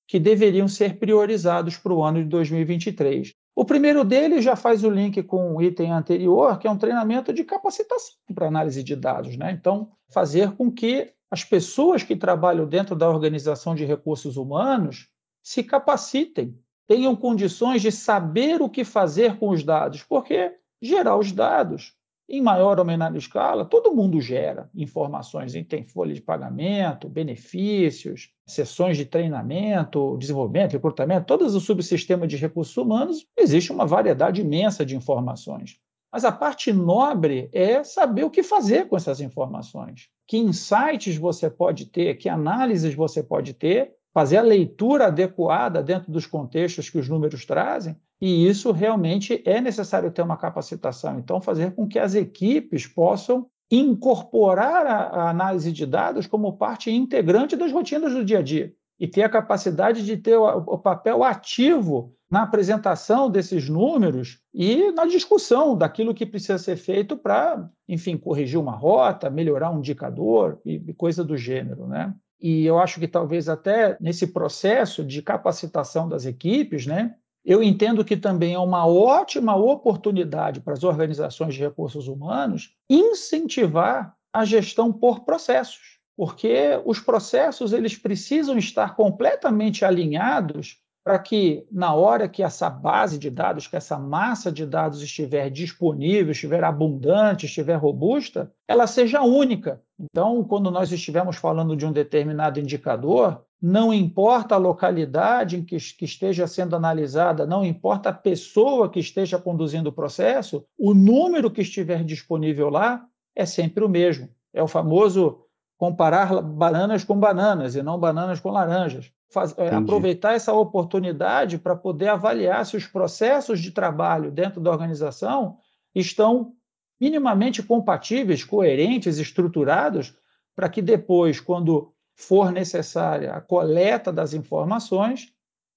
que 0.09 0.19
deveriam 0.19 0.67
ser 0.67 0.99
priorizados 0.99 1.77
para 1.77 1.93
o 1.93 2.03
ano 2.03 2.23
de 2.23 2.31
2023. 2.31 3.35
O 3.55 3.63
primeiro 3.63 4.07
deles 4.07 4.43
já 4.43 4.57
faz 4.57 4.85
o 4.85 4.89
link 4.89 5.23
com 5.25 5.55
o 5.55 5.61
item 5.61 5.93
anterior, 5.93 6.59
que 6.59 6.67
é 6.67 6.71
um 6.71 6.79
treinamento 6.79 7.31
de 7.31 7.45
capacitação 7.45 8.15
para 8.35 8.49
análise 8.49 8.83
de 8.83 8.97
dados. 8.97 9.37
Né? 9.37 9.53
Então, 9.53 9.91
fazer 10.09 10.53
com 10.53 10.73
que 10.73 11.13
as 11.31 11.45
pessoas 11.45 12.03
que 12.03 12.17
trabalham 12.17 12.67
dentro 12.67 12.97
da 12.97 13.11
organização 13.11 13.75
de 13.75 13.85
recursos 13.85 14.39
humanos 14.39 15.11
se 15.43 15.63
capacitem 15.63 16.59
tenham 16.87 17.17
condições 17.17 17.83
de 17.83 17.91
saber 17.91 18.61
o 18.61 18.69
que 18.69 18.85
fazer 18.85 19.39
com 19.39 19.51
os 19.51 19.63
dados, 19.63 20.03
porque 20.03 20.53
gerar 20.81 21.17
os 21.17 21.33
dados, 21.33 21.95
em 22.29 22.41
maior 22.41 22.79
ou 22.79 22.85
menor 22.85 23.15
escala, 23.17 23.65
todo 23.65 23.95
mundo 23.95 24.21
gera 24.21 24.71
informações, 24.75 25.53
tem 25.69 25.85
folha 25.85 26.15
de 26.15 26.23
pagamento, 26.23 27.09
benefícios, 27.09 28.31
sessões 28.47 28.97
de 28.97 29.05
treinamento, 29.05 30.17
desenvolvimento, 30.19 30.73
recrutamento, 30.73 31.27
todos 31.27 31.55
os 31.55 31.65
subsistemas 31.65 32.29
de 32.29 32.37
recursos 32.37 32.77
humanos, 32.77 33.27
existe 33.37 33.73
uma 33.73 33.87
variedade 33.87 34.41
imensa 34.41 34.85
de 34.85 34.97
informações. 34.97 35.79
Mas 36.11 36.25
a 36.25 36.31
parte 36.31 36.73
nobre 36.73 37.51
é 37.53 37.83
saber 37.83 38.25
o 38.25 38.31
que 38.31 38.43
fazer 38.43 38.87
com 38.87 38.97
essas 38.97 39.21
informações. 39.21 40.09
Que 40.29 40.39
insights 40.39 41.17
você 41.17 41.51
pode 41.51 41.87
ter, 41.87 42.15
que 42.15 42.29
análises 42.29 42.95
você 42.95 43.23
pode 43.23 43.53
ter 43.53 43.93
fazer 44.15 44.37
a 44.37 44.43
leitura 44.43 45.09
adequada 45.09 45.83
dentro 45.83 46.13
dos 46.13 46.25
contextos 46.25 46.89
que 46.89 46.99
os 46.99 47.09
números 47.09 47.45
trazem, 47.45 47.97
e 48.21 48.47
isso 48.49 48.71
realmente 48.71 49.43
é 49.45 49.61
necessário 49.61 50.13
ter 50.13 50.23
uma 50.23 50.37
capacitação. 50.37 51.19
Então, 51.19 51.41
fazer 51.41 51.75
com 51.75 51.89
que 51.89 51.99
as 51.99 52.15
equipes 52.15 52.87
possam 52.87 53.49
incorporar 53.69 54.87
a, 54.87 55.31
análise 55.31 55.73
de 55.73 55.85
dados 55.85 56.29
como 56.29 56.57
parte 56.57 56.93
integrante 56.93 57.57
das 57.57 57.73
rotinas 57.73 58.13
do 58.13 58.25
dia 58.25 58.39
a 58.39 58.43
dia. 58.43 58.73
e 59.01 59.09
ter 59.09 59.25
a 59.25 59.29
capacidade 59.29 60.05
de 60.05 60.17
ter 60.17 60.37
o, 60.37 60.79
papel 60.79 61.25
ativo 61.25 62.15
na 62.31 62.43
apresentação 62.43 63.29
desses 63.29 63.69
números 63.69 64.39
e 64.55 64.93
na 64.93 65.05
discussão 65.05 65.77
daquilo 65.77 66.15
que 66.15 66.25
precisa 66.25 66.59
ser 66.59 66.77
feito 66.77 67.17
para, 67.17 67.69
enfim, 67.89 68.17
corrigir 68.17 68.59
uma 68.59 68.77
rota, 68.77 69.29
melhorar 69.29 69.73
um 69.73 69.79
indicador 69.79 70.61
e 70.65 70.95
coisa 70.95 71.25
do 71.25 71.37
gênero, 71.37 71.89
né? 71.89 72.15
E 72.41 72.65
eu 72.67 72.79
acho 72.79 73.01
que 73.01 73.09
talvez 73.09 73.49
até 73.49 73.97
nesse 74.01 74.27
processo 74.29 75.05
de 75.05 75.23
capacitação 75.23 76.09
das 76.09 76.27
equipes, 76.27 76.87
né, 76.87 77.15
eu 77.45 77.63
entendo 77.63 78.05
que 78.05 78.17
também 78.17 78.55
é 78.55 78.59
uma 78.59 78.87
ótima 78.87 79.55
oportunidade 79.55 80.61
para 80.61 80.73
as 80.73 80.83
organizações 80.83 81.55
de 81.55 81.61
recursos 81.61 82.09
humanos 82.09 82.75
incentivar 82.89 84.17
a 84.33 84.45
gestão 84.45 84.93
por 84.93 85.25
processos, 85.25 86.01
porque 86.17 86.81
os 86.85 86.99
processos 86.99 87.73
eles 87.73 87.97
precisam 87.97 88.57
estar 88.57 88.97
completamente 88.97 89.85
alinhados 89.85 90.79
para 91.05 91.19
que, 91.19 91.67
na 91.71 91.93
hora 91.95 92.27
que 92.27 92.43
essa 92.43 92.71
base 92.71 93.19
de 93.19 93.29
dados, 93.29 93.67
que 93.67 93.77
essa 93.77 93.99
massa 93.99 94.51
de 94.51 94.65
dados 94.65 95.03
estiver 95.03 95.51
disponível, 95.51 96.33
estiver 96.33 96.65
abundante, 96.65 97.45
estiver 97.45 97.75
robusta, 97.75 98.51
ela 98.67 98.87
seja 98.87 99.21
única. 99.21 99.83
Então, 100.01 100.43
quando 100.43 100.71
nós 100.71 100.91
estivermos 100.91 101.37
falando 101.37 101.77
de 101.77 101.85
um 101.85 101.93
determinado 101.93 102.59
indicador, 102.59 103.45
não 103.61 103.93
importa 103.93 104.55
a 104.55 104.59
localidade 104.59 105.59
em 105.59 105.65
que, 105.65 105.77
que 105.77 106.07
esteja 106.07 106.47
sendo 106.47 106.75
analisada, 106.75 107.47
não 107.47 107.63
importa 107.63 108.09
a 108.09 108.15
pessoa 108.15 108.89
que 108.89 108.99
esteja 108.99 109.39
conduzindo 109.39 109.91
o 109.91 109.93
processo, 109.93 110.67
o 110.79 110.95
número 110.95 111.51
que 111.51 111.61
estiver 111.61 112.03
disponível 112.03 112.71
lá 112.71 113.07
é 113.37 113.45
sempre 113.45 113.85
o 113.85 113.89
mesmo. 113.91 114.31
É 114.55 114.63
o 114.63 114.69
famoso 114.69 115.45
comparar 115.77 116.41
bananas 116.41 117.05
com 117.05 117.19
bananas 117.19 117.75
e 117.75 117.83
não 117.83 117.99
bananas 117.99 118.41
com 118.41 118.51
laranjas. 118.51 119.13
Faz, 119.35 119.53
é, 119.59 119.75
aproveitar 119.75 120.35
essa 120.35 120.53
oportunidade 120.53 121.59
para 121.59 121.75
poder 121.75 122.07
avaliar 122.07 122.65
se 122.65 122.77
os 122.77 122.87
processos 122.87 123.61
de 123.61 123.73
trabalho 123.73 124.31
dentro 124.31 124.61
da 124.61 124.71
organização 124.71 125.59
estão 125.93 126.55
minimamente 127.01 127.61
compatíveis, 127.61 128.45
coerentes, 128.45 129.19
estruturados, 129.19 130.17
para 130.55 130.69
que 130.69 130.81
depois, 130.81 131.41
quando 131.41 131.93
for 132.15 132.53
necessária 132.53 133.33
a 133.33 133.41
coleta 133.41 134.13
das 134.13 134.35
informações, 134.35 135.33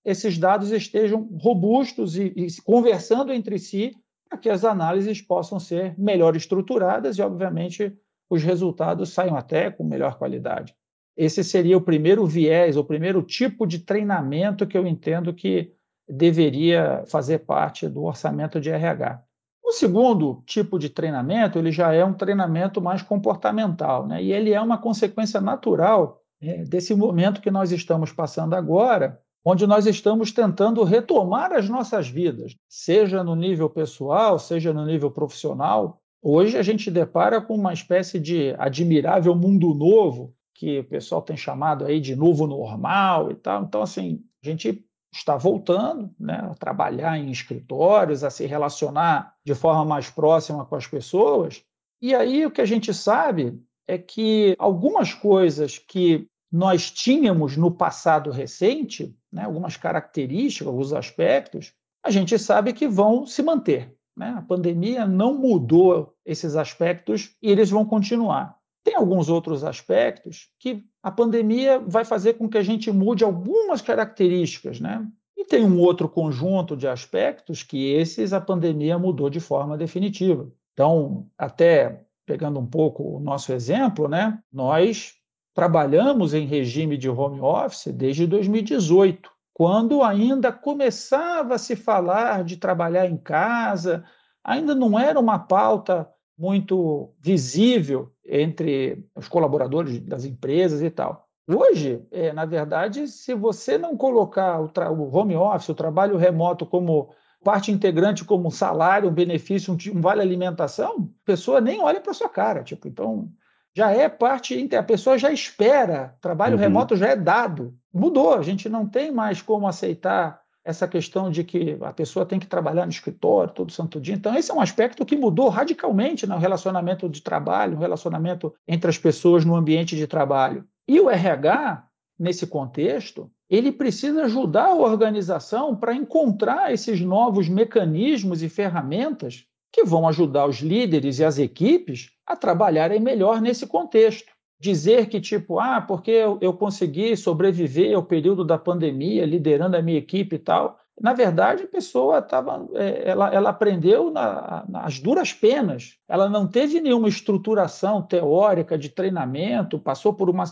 esses 0.06 0.38
dados 0.38 0.72
estejam 0.72 1.28
robustos 1.42 2.16
e, 2.16 2.32
e 2.36 2.62
conversando 2.62 3.34
entre 3.34 3.58
si 3.58 3.92
para 4.30 4.38
que 4.38 4.52
as 4.52 4.64
análises 4.64 5.20
possam 5.20 5.60
ser 5.60 5.98
melhor 5.98 6.36
estruturadas 6.36 7.18
e, 7.18 7.24
obviamente, 7.24 7.98
os 8.30 8.44
resultados 8.44 9.14
saiam 9.14 9.36
até 9.36 9.72
com 9.72 9.84
melhor 9.84 10.20
qualidade. 10.20 10.76
Esse 11.17 11.43
seria 11.43 11.75
o 11.75 11.81
primeiro 11.81 12.25
viés, 12.27 12.77
o 12.77 12.83
primeiro 12.83 13.24
tipo 13.24 13.65
de 13.65 13.79
treinamento 13.79 14.67
que 14.67 14.77
eu 14.77 14.86
entendo 14.86 15.33
que 15.33 15.74
deveria 16.07 17.03
fazer 17.07 17.39
parte 17.39 17.89
do 17.89 18.03
orçamento 18.03 18.62
de 18.62 18.69
RH. 18.69 19.24
O 19.63 19.71
segundo 19.71 20.43
tipo 20.45 20.77
de 20.77 20.89
treinamento, 20.89 21.57
ele 21.57 21.71
já 21.71 21.91
é 21.91 22.05
um 22.05 22.13
treinamento 22.13 22.79
mais 22.79 23.01
comportamental, 23.01 24.07
né? 24.07 24.24
e 24.24 24.31
ele 24.31 24.53
é 24.53 24.62
uma 24.62 24.77
consequência 24.77 25.41
natural 25.41 26.21
é, 26.39 26.63
desse 26.63 26.93
momento 26.93 27.41
que 27.41 27.51
nós 27.51 27.71
estamos 27.71 28.13
passando 28.13 28.53
agora, 28.53 29.19
onde 29.43 29.65
nós 29.65 29.88
estamos 29.88 30.31
tentando 30.31 30.83
retomar 30.83 31.51
as 31.51 31.67
nossas 31.67 32.07
vidas, 32.07 32.55
seja 32.69 33.24
no 33.24 33.36
nível 33.36 33.69
pessoal, 33.69 34.38
seja 34.38 34.71
no 34.71 34.86
nível 34.86 35.09
profissional, 35.09 36.00
Hoje 36.21 36.57
a 36.57 36.63
gente 36.63 36.89
depara 36.89 37.39
com 37.39 37.55
uma 37.55 37.71
espécie 37.71 38.19
de 38.19 38.55
admirável 38.57 39.36
mundo 39.36 39.74
novo, 39.74 40.33
que 40.58 40.80
o 40.80 40.84
pessoal 40.84 41.22
tem 41.22 41.38
chamado 41.38 41.86
aí 41.86 42.02
de 42.02 42.16
novo 42.16 42.48
normal 42.48 43.32
e 43.32 43.36
tal. 43.36 43.64
Então, 43.64 43.84
assim, 43.84 44.24
a 44.44 44.50
gente 44.50 44.84
está 45.14 45.38
voltando 45.38 46.12
né, 46.20 46.34
a 46.34 46.56
trabalhar 46.56 47.18
em 47.18 47.30
escritórios, 47.30 48.24
a 48.24 48.32
se 48.32 48.46
relacionar 48.48 49.36
de 49.46 49.54
forma 49.54 49.86
mais 49.86 50.10
próxima 50.10 50.66
com 50.66 50.76
as 50.76 50.88
pessoas. 50.88 51.64
E 52.02 52.14
aí 52.16 52.44
o 52.44 52.52
que 52.52 52.60
a 52.60 52.66
gente 52.66 52.92
sabe 52.92 53.62
é 53.88 54.00
que 54.00 54.56
algumas 54.58 55.14
coisas 55.14 55.78
que 55.78 56.28
nós 56.52 56.90
tínhamos 56.90 57.56
no 57.56 57.70
passado 57.70 58.32
recente, 58.32 59.16
né, 59.32 59.44
algumas 59.44 59.78
características, 59.78 60.68
alguns 60.68 60.92
aspectos, 60.92 61.72
a 62.04 62.10
gente 62.10 62.38
sabe 62.40 62.74
que 62.74 62.88
vão 62.88 63.28
se 63.28 63.44
manter. 63.44 63.96
Né? 64.16 64.34
A 64.36 64.42
pandemia 64.42 65.06
não 65.06 65.38
mudou 65.38 66.16
esses 66.26 66.56
aspectos 66.56 67.36
e 67.42 67.52
eles 67.52 67.70
vão 67.70 67.86
continuar. 67.86 68.57
Tem 68.88 68.96
alguns 68.96 69.27
outros 69.27 69.65
aspectos 69.65 70.48
que 70.58 70.82
a 71.03 71.12
pandemia 71.12 71.77
vai 71.77 72.06
fazer 72.06 72.36
com 72.36 72.48
que 72.48 72.58
a 72.58 72.63
gente 72.63 72.89
mude 72.89 73.22
algumas 73.22 73.82
características, 73.82 74.79
né? 74.79 75.06
E 75.36 75.44
tem 75.44 75.65
um 75.65 75.77
outro 75.77 76.08
conjunto 76.08 76.74
de 76.74 76.88
aspectos 76.88 77.63
que 77.63 77.91
esses 77.91 78.32
a 78.32 78.39
pandemia 78.39 78.98
mudou 78.98 79.29
de 79.29 79.41
forma 79.41 79.77
definitiva. 79.77 80.50
Então, 80.72 81.27
até 81.38 82.06
pegando 82.25 82.62
um 82.62 82.65
pouco 82.65 83.17
o 83.17 83.20
nosso 83.20 83.51
exemplo, 83.51 84.08
né? 84.08 84.39
Nós 84.50 85.15
trabalhamos 85.53 86.34
em 86.34 86.46
regime 86.46 86.98
de 86.98 87.10
home 87.10 87.41
office 87.41 87.94
desde 87.94 88.25
2018 88.25 89.29
quando 89.53 90.01
ainda 90.01 90.50
começava 90.50 91.56
a 91.56 91.58
se 91.58 91.75
falar 91.75 92.46
de 92.46 92.56
trabalhar 92.56 93.06
em 93.06 93.17
casa, 93.17 94.06
ainda 94.41 94.74
não 94.74 94.98
era 94.98 95.20
uma 95.20 95.39
pauta 95.39 96.10
muito 96.38 97.13
visível 97.20 98.12
entre 98.25 99.06
os 99.15 99.27
colaboradores 99.27 100.00
das 100.00 100.25
empresas 100.25 100.82
e 100.82 100.89
tal. 100.89 101.27
Hoje, 101.50 102.06
é, 102.12 102.34
na 102.34 102.46
verdade, 102.46 103.08
se 103.08 103.34
você 103.34 103.77
não 103.77 103.96
colocar 103.96 104.60
o, 104.60 104.70
o, 104.94 105.15
home 105.15 105.36
office, 105.36 105.70
o 105.70 105.75
trabalho 105.75 106.17
remoto 106.17 106.65
como 106.65 107.10
parte 107.44 107.72
integrante, 107.72 108.25
como 108.25 108.48
um 108.48 108.51
salário, 108.51 109.10
um 109.10 109.13
benefício, 109.13 109.74
um, 109.74 109.98
um 109.98 110.01
vale 110.01 110.22
alimentação, 110.22 111.10
a 111.22 111.25
pessoa 111.25 111.62
nem 111.62 111.82
olha 111.82 112.01
para 112.01 112.13
sua 112.13 112.27
cara. 112.27 112.63
Tipo, 112.63 112.89
então, 112.89 113.29
já 113.74 113.91
é 113.91 114.10
parte, 114.10 114.67
a 114.75 114.84
pessoa 114.84 115.17
já 115.17 115.32
espera, 115.32 116.15
trabalho 116.20 116.56
uhum. 116.56 116.60
remoto 116.60 116.98
já 116.98 117.08
é 117.08 117.15
dado. 117.15 117.74
Mudou, 117.94 118.34
a 118.34 118.41
gente 118.41 118.67
não 118.67 118.86
tem 118.86 119.12
mais 119.12 119.41
como 119.41 119.67
aceitar 119.67 120.41
essa 120.67 120.86
questão 120.86 121.31
de 121.31 121.45
que 121.45 121.77
a 121.79 121.93
pessoa 121.93 122.25
tem 122.25 122.38
que 122.38 122.45
trabalhar 122.45 122.86
no 122.86 122.91
escritório 122.91 123.53
todo 123.53 123.71
santo 123.71 124.01
dia. 124.01 124.13
Então, 124.13 124.36
esse 124.36 124.51
é 124.51 124.53
um 124.53 124.59
aspecto 124.59 125.05
que 125.05 125.15
mudou 125.15 125.47
radicalmente 125.47 126.27
no 126.27 126.38
relacionamento 126.38 127.07
de 127.07 127.21
trabalho, 127.21 127.75
no 127.75 127.79
relacionamento 127.79 128.53
entre 128.67 128.89
as 128.89 128.97
pessoas 128.97 129.45
no 129.45 129.55
ambiente 129.55 129.95
de 129.95 130.05
trabalho. 130.05 130.65
E 130.86 131.00
o 131.00 131.09
RH, 131.09 131.88
nesse 132.19 132.45
contexto, 132.45 133.31
ele 133.50 133.71
precisa 133.71 134.25
ajudar 134.25 134.65
a 134.65 134.75
organização 134.75 135.74
para 135.74 135.95
encontrar 135.95 136.74
esses 136.74 137.00
novos 137.00 137.47
mecanismos 137.47 138.43
e 138.43 138.50
ferramentas 138.50 139.45
que 139.71 139.86
vão 139.86 140.05
ajudar 140.05 140.47
os 140.47 140.57
líderes 140.57 141.19
e 141.19 141.24
as 141.24 141.39
equipes 141.39 142.12
a 142.25 142.36
trabalharem 142.36 143.00
melhor 143.00 143.39
nesse 143.39 143.65
contexto. 143.65 144.33
Dizer 144.60 145.08
que, 145.08 145.22
tipo, 145.22 145.60
ah, 145.60 145.80
porque 145.80 146.10
eu, 146.10 146.40
eu 146.42 146.54
consegui 146.54 147.16
sobreviver 147.16 147.96
ao 147.96 148.04
período 148.04 148.44
da 148.44 148.58
pandemia, 148.58 149.26
liderando 149.26 149.78
a 149.78 149.82
minha 149.82 150.00
equipe 150.00 150.36
e 150.36 150.40
tal. 150.40 150.80
Na 151.00 151.14
verdade, 151.14 151.64
a 151.64 151.68
pessoa 151.68 152.20
estava, 152.20 152.68
é, 152.74 153.10
ela, 153.10 153.32
ela 153.32 153.50
aprendeu 153.52 154.10
na, 154.10 154.66
nas 154.68 155.00
duras 155.00 155.32
penas. 155.32 156.00
Ela 156.08 156.28
não 156.28 156.48
teve 156.48 156.82
nenhuma 156.82 157.08
estruturação 157.08 158.02
teórica 158.02 158.76
de 158.78 158.90
treinamento, 158.90 159.78
passou 159.78 160.14
por 160.14 160.28
uma. 160.28 160.44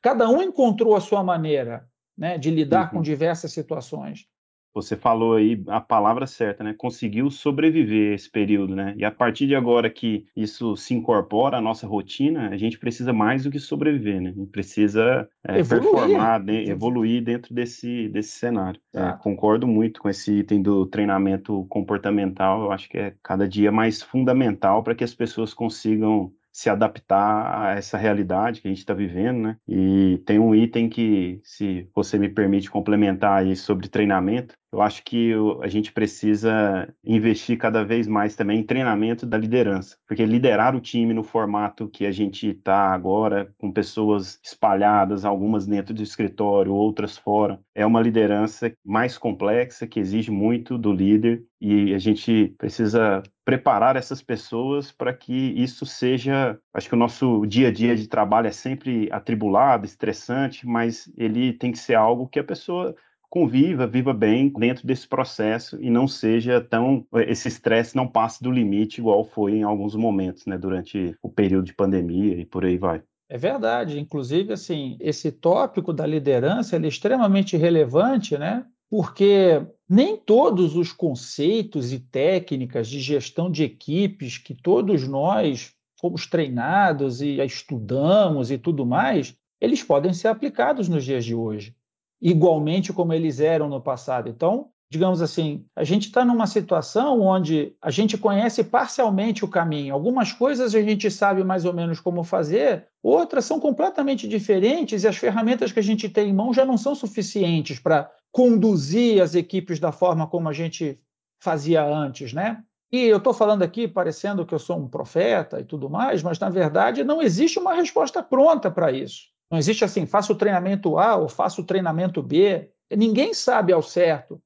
Cada 0.00 0.28
um 0.28 0.42
encontrou 0.42 0.96
a 0.96 1.00
sua 1.00 1.22
maneira 1.22 1.86
né, 2.18 2.36
de 2.36 2.50
lidar 2.50 2.86
uhum. 2.86 2.98
com 2.98 3.02
diversas 3.02 3.52
situações. 3.52 4.26
Você 4.74 4.96
falou 4.96 5.36
aí 5.36 5.62
a 5.68 5.80
palavra 5.80 6.26
certa, 6.26 6.64
né? 6.64 6.74
Conseguiu 6.76 7.30
sobreviver 7.30 8.14
esse 8.14 8.30
período, 8.30 8.74
né? 8.74 8.94
E 8.96 9.04
a 9.04 9.10
partir 9.10 9.46
de 9.46 9.54
agora 9.54 9.90
que 9.90 10.26
isso 10.34 10.76
se 10.76 10.94
incorpora 10.94 11.58
à 11.58 11.60
nossa 11.60 11.86
rotina, 11.86 12.48
a 12.48 12.56
gente 12.56 12.78
precisa 12.78 13.12
mais 13.12 13.44
do 13.44 13.50
que 13.50 13.58
sobreviver, 13.58 14.20
né? 14.20 14.30
A 14.30 14.38
gente 14.38 14.50
precisa 14.50 15.28
é, 15.44 15.62
performar, 15.62 16.42
de, 16.42 16.70
evoluir 16.70 17.22
dentro 17.22 17.54
desse, 17.54 18.08
desse 18.08 18.32
cenário. 18.32 18.80
É, 18.94 19.12
concordo 19.20 19.66
muito 19.66 20.00
com 20.00 20.08
esse 20.08 20.38
item 20.38 20.62
do 20.62 20.86
treinamento 20.86 21.66
comportamental. 21.68 22.64
Eu 22.64 22.72
acho 22.72 22.88
que 22.88 22.98
é 22.98 23.14
cada 23.22 23.46
dia 23.46 23.70
mais 23.70 24.02
fundamental 24.02 24.82
para 24.82 24.94
que 24.94 25.04
as 25.04 25.14
pessoas 25.14 25.52
consigam 25.52 26.32
se 26.52 26.68
adaptar 26.68 27.62
a 27.62 27.72
essa 27.72 27.96
realidade 27.96 28.60
que 28.60 28.68
a 28.68 28.70
gente 28.70 28.80
está 28.80 28.92
vivendo, 28.92 29.40
né? 29.40 29.56
E 29.66 30.20
tem 30.26 30.38
um 30.38 30.54
item 30.54 30.88
que, 30.88 31.40
se 31.42 31.88
você 31.94 32.18
me 32.18 32.28
permite 32.28 32.70
complementar 32.70 33.42
aí 33.42 33.56
sobre 33.56 33.88
treinamento, 33.88 34.54
eu 34.72 34.80
acho 34.80 35.04
que 35.04 35.32
a 35.62 35.68
gente 35.68 35.92
precisa 35.92 36.88
investir 37.04 37.58
cada 37.58 37.84
vez 37.84 38.06
mais 38.06 38.34
também 38.34 38.60
em 38.60 38.64
treinamento 38.64 39.26
da 39.26 39.36
liderança, 39.36 39.98
porque 40.08 40.24
liderar 40.24 40.74
o 40.74 40.80
time 40.80 41.12
no 41.12 41.22
formato 41.22 41.88
que 41.88 42.06
a 42.06 42.10
gente 42.10 42.48
está 42.48 42.92
agora, 42.92 43.52
com 43.58 43.70
pessoas 43.70 44.40
espalhadas, 44.42 45.24
algumas 45.24 45.66
dentro 45.66 45.94
do 45.94 46.02
escritório, 46.02 46.72
outras 46.72 47.18
fora, 47.18 47.60
é 47.74 47.84
uma 47.84 48.00
liderança 48.00 48.72
mais 48.84 49.18
complexa, 49.18 49.86
que 49.86 50.00
exige 50.00 50.30
muito 50.30 50.78
do 50.78 50.92
líder 50.92 51.44
e 51.60 51.94
a 51.94 51.98
gente 51.98 52.54
precisa 52.58 53.22
preparar 53.44 53.96
essas 53.96 54.22
pessoas 54.22 54.90
para 54.90 55.12
que 55.12 55.32
isso 55.32 55.84
seja. 55.84 56.58
Acho 56.72 56.88
que 56.88 56.94
o 56.94 56.98
nosso 56.98 57.44
dia 57.46 57.68
a 57.68 57.72
dia 57.72 57.94
de 57.94 58.08
trabalho 58.08 58.46
é 58.46 58.52
sempre 58.52 59.08
atribulado, 59.12 59.84
estressante, 59.84 60.66
mas 60.66 61.12
ele 61.16 61.52
tem 61.52 61.70
que 61.72 61.78
ser 61.78 61.94
algo 61.94 62.28
que 62.28 62.38
a 62.38 62.44
pessoa 62.44 62.94
conviva, 63.32 63.86
viva 63.86 64.12
bem 64.12 64.50
dentro 64.50 64.86
desse 64.86 65.08
processo 65.08 65.78
e 65.80 65.88
não 65.88 66.06
seja 66.06 66.60
tão 66.60 67.06
esse 67.26 67.48
estresse 67.48 67.96
não 67.96 68.06
passe 68.06 68.42
do 68.42 68.50
limite 68.50 69.00
igual 69.00 69.24
foi 69.24 69.52
em 69.52 69.62
alguns 69.62 69.94
momentos, 69.94 70.44
né, 70.44 70.58
durante 70.58 71.16
o 71.22 71.30
período 71.30 71.64
de 71.64 71.72
pandemia 71.72 72.38
e 72.38 72.44
por 72.44 72.62
aí 72.62 72.76
vai. 72.76 73.02
É 73.30 73.38
verdade, 73.38 73.98
inclusive 73.98 74.52
assim, 74.52 74.98
esse 75.00 75.32
tópico 75.32 75.94
da 75.94 76.06
liderança 76.06 76.76
é 76.76 76.86
extremamente 76.86 77.56
relevante, 77.56 78.36
né? 78.36 78.66
Porque 78.90 79.66
nem 79.88 80.18
todos 80.18 80.76
os 80.76 80.92
conceitos 80.92 81.90
e 81.90 82.00
técnicas 82.00 82.86
de 82.86 83.00
gestão 83.00 83.50
de 83.50 83.64
equipes 83.64 84.36
que 84.36 84.52
todos 84.54 85.08
nós 85.08 85.72
fomos 85.98 86.26
treinados 86.26 87.22
e 87.22 87.40
estudamos 87.40 88.50
e 88.50 88.58
tudo 88.58 88.84
mais, 88.84 89.34
eles 89.58 89.82
podem 89.82 90.12
ser 90.12 90.28
aplicados 90.28 90.86
nos 90.86 91.02
dias 91.02 91.24
de 91.24 91.34
hoje 91.34 91.74
igualmente 92.22 92.92
como 92.92 93.12
eles 93.12 93.40
eram 93.40 93.68
no 93.68 93.80
passado. 93.80 94.28
Então, 94.28 94.68
digamos 94.88 95.20
assim, 95.20 95.64
a 95.74 95.82
gente 95.82 96.06
está 96.06 96.24
numa 96.24 96.46
situação 96.46 97.20
onde 97.20 97.74
a 97.82 97.90
gente 97.90 98.16
conhece 98.16 98.62
parcialmente 98.62 99.44
o 99.44 99.48
caminho. 99.48 99.92
Algumas 99.92 100.32
coisas 100.32 100.74
a 100.74 100.80
gente 100.80 101.10
sabe 101.10 101.42
mais 101.42 101.64
ou 101.64 101.72
menos 101.72 101.98
como 101.98 102.22
fazer, 102.22 102.86
outras 103.02 103.44
são 103.44 103.58
completamente 103.58 104.28
diferentes 104.28 105.02
e 105.02 105.08
as 105.08 105.16
ferramentas 105.16 105.72
que 105.72 105.80
a 105.80 105.82
gente 105.82 106.08
tem 106.08 106.28
em 106.28 106.32
mão 106.32 106.54
já 106.54 106.64
não 106.64 106.78
são 106.78 106.94
suficientes 106.94 107.80
para 107.80 108.08
conduzir 108.30 109.20
as 109.20 109.34
equipes 109.34 109.80
da 109.80 109.90
forma 109.90 110.26
como 110.26 110.48
a 110.48 110.52
gente 110.52 111.00
fazia 111.42 111.84
antes, 111.84 112.32
né? 112.32 112.62
E 112.92 113.04
eu 113.04 113.16
estou 113.16 113.32
falando 113.32 113.62
aqui 113.62 113.88
parecendo 113.88 114.44
que 114.44 114.54
eu 114.54 114.58
sou 114.58 114.76
um 114.76 114.86
profeta 114.86 115.58
e 115.58 115.64
tudo 115.64 115.88
mais, 115.88 116.22
mas 116.22 116.38
na 116.38 116.50
verdade 116.50 117.02
não 117.02 117.22
existe 117.22 117.58
uma 117.58 117.72
resposta 117.72 118.22
pronta 118.22 118.70
para 118.70 118.92
isso. 118.92 119.32
Não 119.52 119.58
existe 119.58 119.84
assim, 119.84 120.06
faça 120.06 120.32
o 120.32 120.36
treinamento 120.36 120.96
A 120.98 121.14
ou 121.14 121.28
faça 121.28 121.60
o 121.60 121.64
treinamento 121.64 122.22
B. 122.22 122.70
Ninguém 122.90 123.34
sabe 123.34 123.70
ao 123.70 123.82
certo 123.82 124.42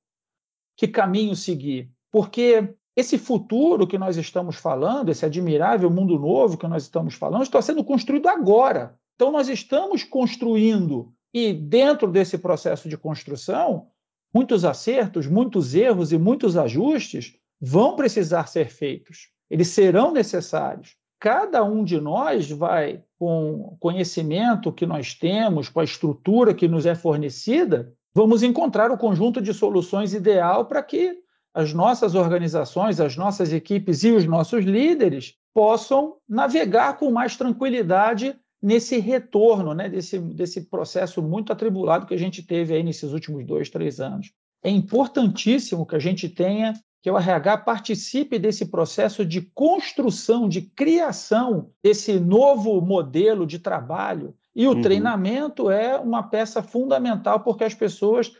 que 0.76 0.88
caminho 0.88 1.36
seguir, 1.36 1.88
porque 2.10 2.74
esse 2.96 3.16
futuro 3.16 3.86
que 3.86 3.96
nós 3.96 4.16
estamos 4.16 4.56
falando, 4.56 5.10
esse 5.10 5.24
admirável 5.24 5.88
mundo 5.88 6.18
novo 6.18 6.58
que 6.58 6.66
nós 6.66 6.82
estamos 6.82 7.14
falando, 7.14 7.44
está 7.44 7.62
sendo 7.62 7.84
construído 7.84 8.26
agora. 8.26 8.98
Então, 9.14 9.30
nós 9.30 9.48
estamos 9.48 10.02
construindo, 10.02 11.12
e 11.32 11.52
dentro 11.52 12.10
desse 12.10 12.36
processo 12.36 12.88
de 12.88 12.98
construção, 12.98 13.86
muitos 14.34 14.64
acertos, 14.64 15.28
muitos 15.28 15.72
erros 15.72 16.10
e 16.10 16.18
muitos 16.18 16.56
ajustes 16.56 17.38
vão 17.60 17.94
precisar 17.94 18.48
ser 18.48 18.70
feitos. 18.70 19.30
Eles 19.48 19.68
serão 19.68 20.10
necessários 20.12 20.96
cada 21.18 21.64
um 21.64 21.82
de 21.82 22.00
nós 22.00 22.50
vai, 22.50 23.02
com 23.18 23.54
o 23.54 23.76
conhecimento 23.78 24.72
que 24.72 24.86
nós 24.86 25.14
temos, 25.14 25.68
com 25.68 25.80
a 25.80 25.84
estrutura 25.84 26.54
que 26.54 26.68
nos 26.68 26.86
é 26.86 26.94
fornecida, 26.94 27.92
vamos 28.14 28.42
encontrar 28.42 28.90
o 28.90 28.98
conjunto 28.98 29.40
de 29.40 29.52
soluções 29.54 30.14
ideal 30.14 30.66
para 30.66 30.82
que 30.82 31.18
as 31.54 31.72
nossas 31.72 32.14
organizações, 32.14 33.00
as 33.00 33.16
nossas 33.16 33.52
equipes 33.52 34.04
e 34.04 34.10
os 34.10 34.26
nossos 34.26 34.64
líderes 34.64 35.34
possam 35.54 36.16
navegar 36.28 36.98
com 36.98 37.10
mais 37.10 37.34
tranquilidade 37.34 38.38
nesse 38.62 38.98
retorno, 38.98 39.72
né, 39.72 39.88
desse, 39.88 40.18
desse 40.18 40.62
processo 40.68 41.22
muito 41.22 41.52
atribulado 41.52 42.06
que 42.06 42.14
a 42.14 42.18
gente 42.18 42.42
teve 42.42 42.74
aí 42.74 42.82
nesses 42.82 43.12
últimos 43.12 43.46
dois, 43.46 43.70
três 43.70 44.00
anos. 44.00 44.32
É 44.62 44.68
importantíssimo 44.68 45.86
que 45.86 45.96
a 45.96 45.98
gente 45.98 46.28
tenha 46.28 46.74
que 47.06 47.10
o 47.12 47.16
RH 47.16 47.58
participe 47.58 48.36
desse 48.36 48.66
processo 48.66 49.24
de 49.24 49.40
construção, 49.40 50.48
de 50.48 50.60
criação 50.60 51.70
desse 51.80 52.18
novo 52.18 52.80
modelo 52.80 53.46
de 53.46 53.60
trabalho. 53.60 54.34
E 54.52 54.66
o 54.66 54.72
uhum. 54.72 54.82
treinamento 54.82 55.70
é 55.70 55.96
uma 56.00 56.24
peça 56.24 56.64
fundamental 56.64 57.38
porque 57.44 57.62
as 57.62 57.74
pessoas 57.74 58.32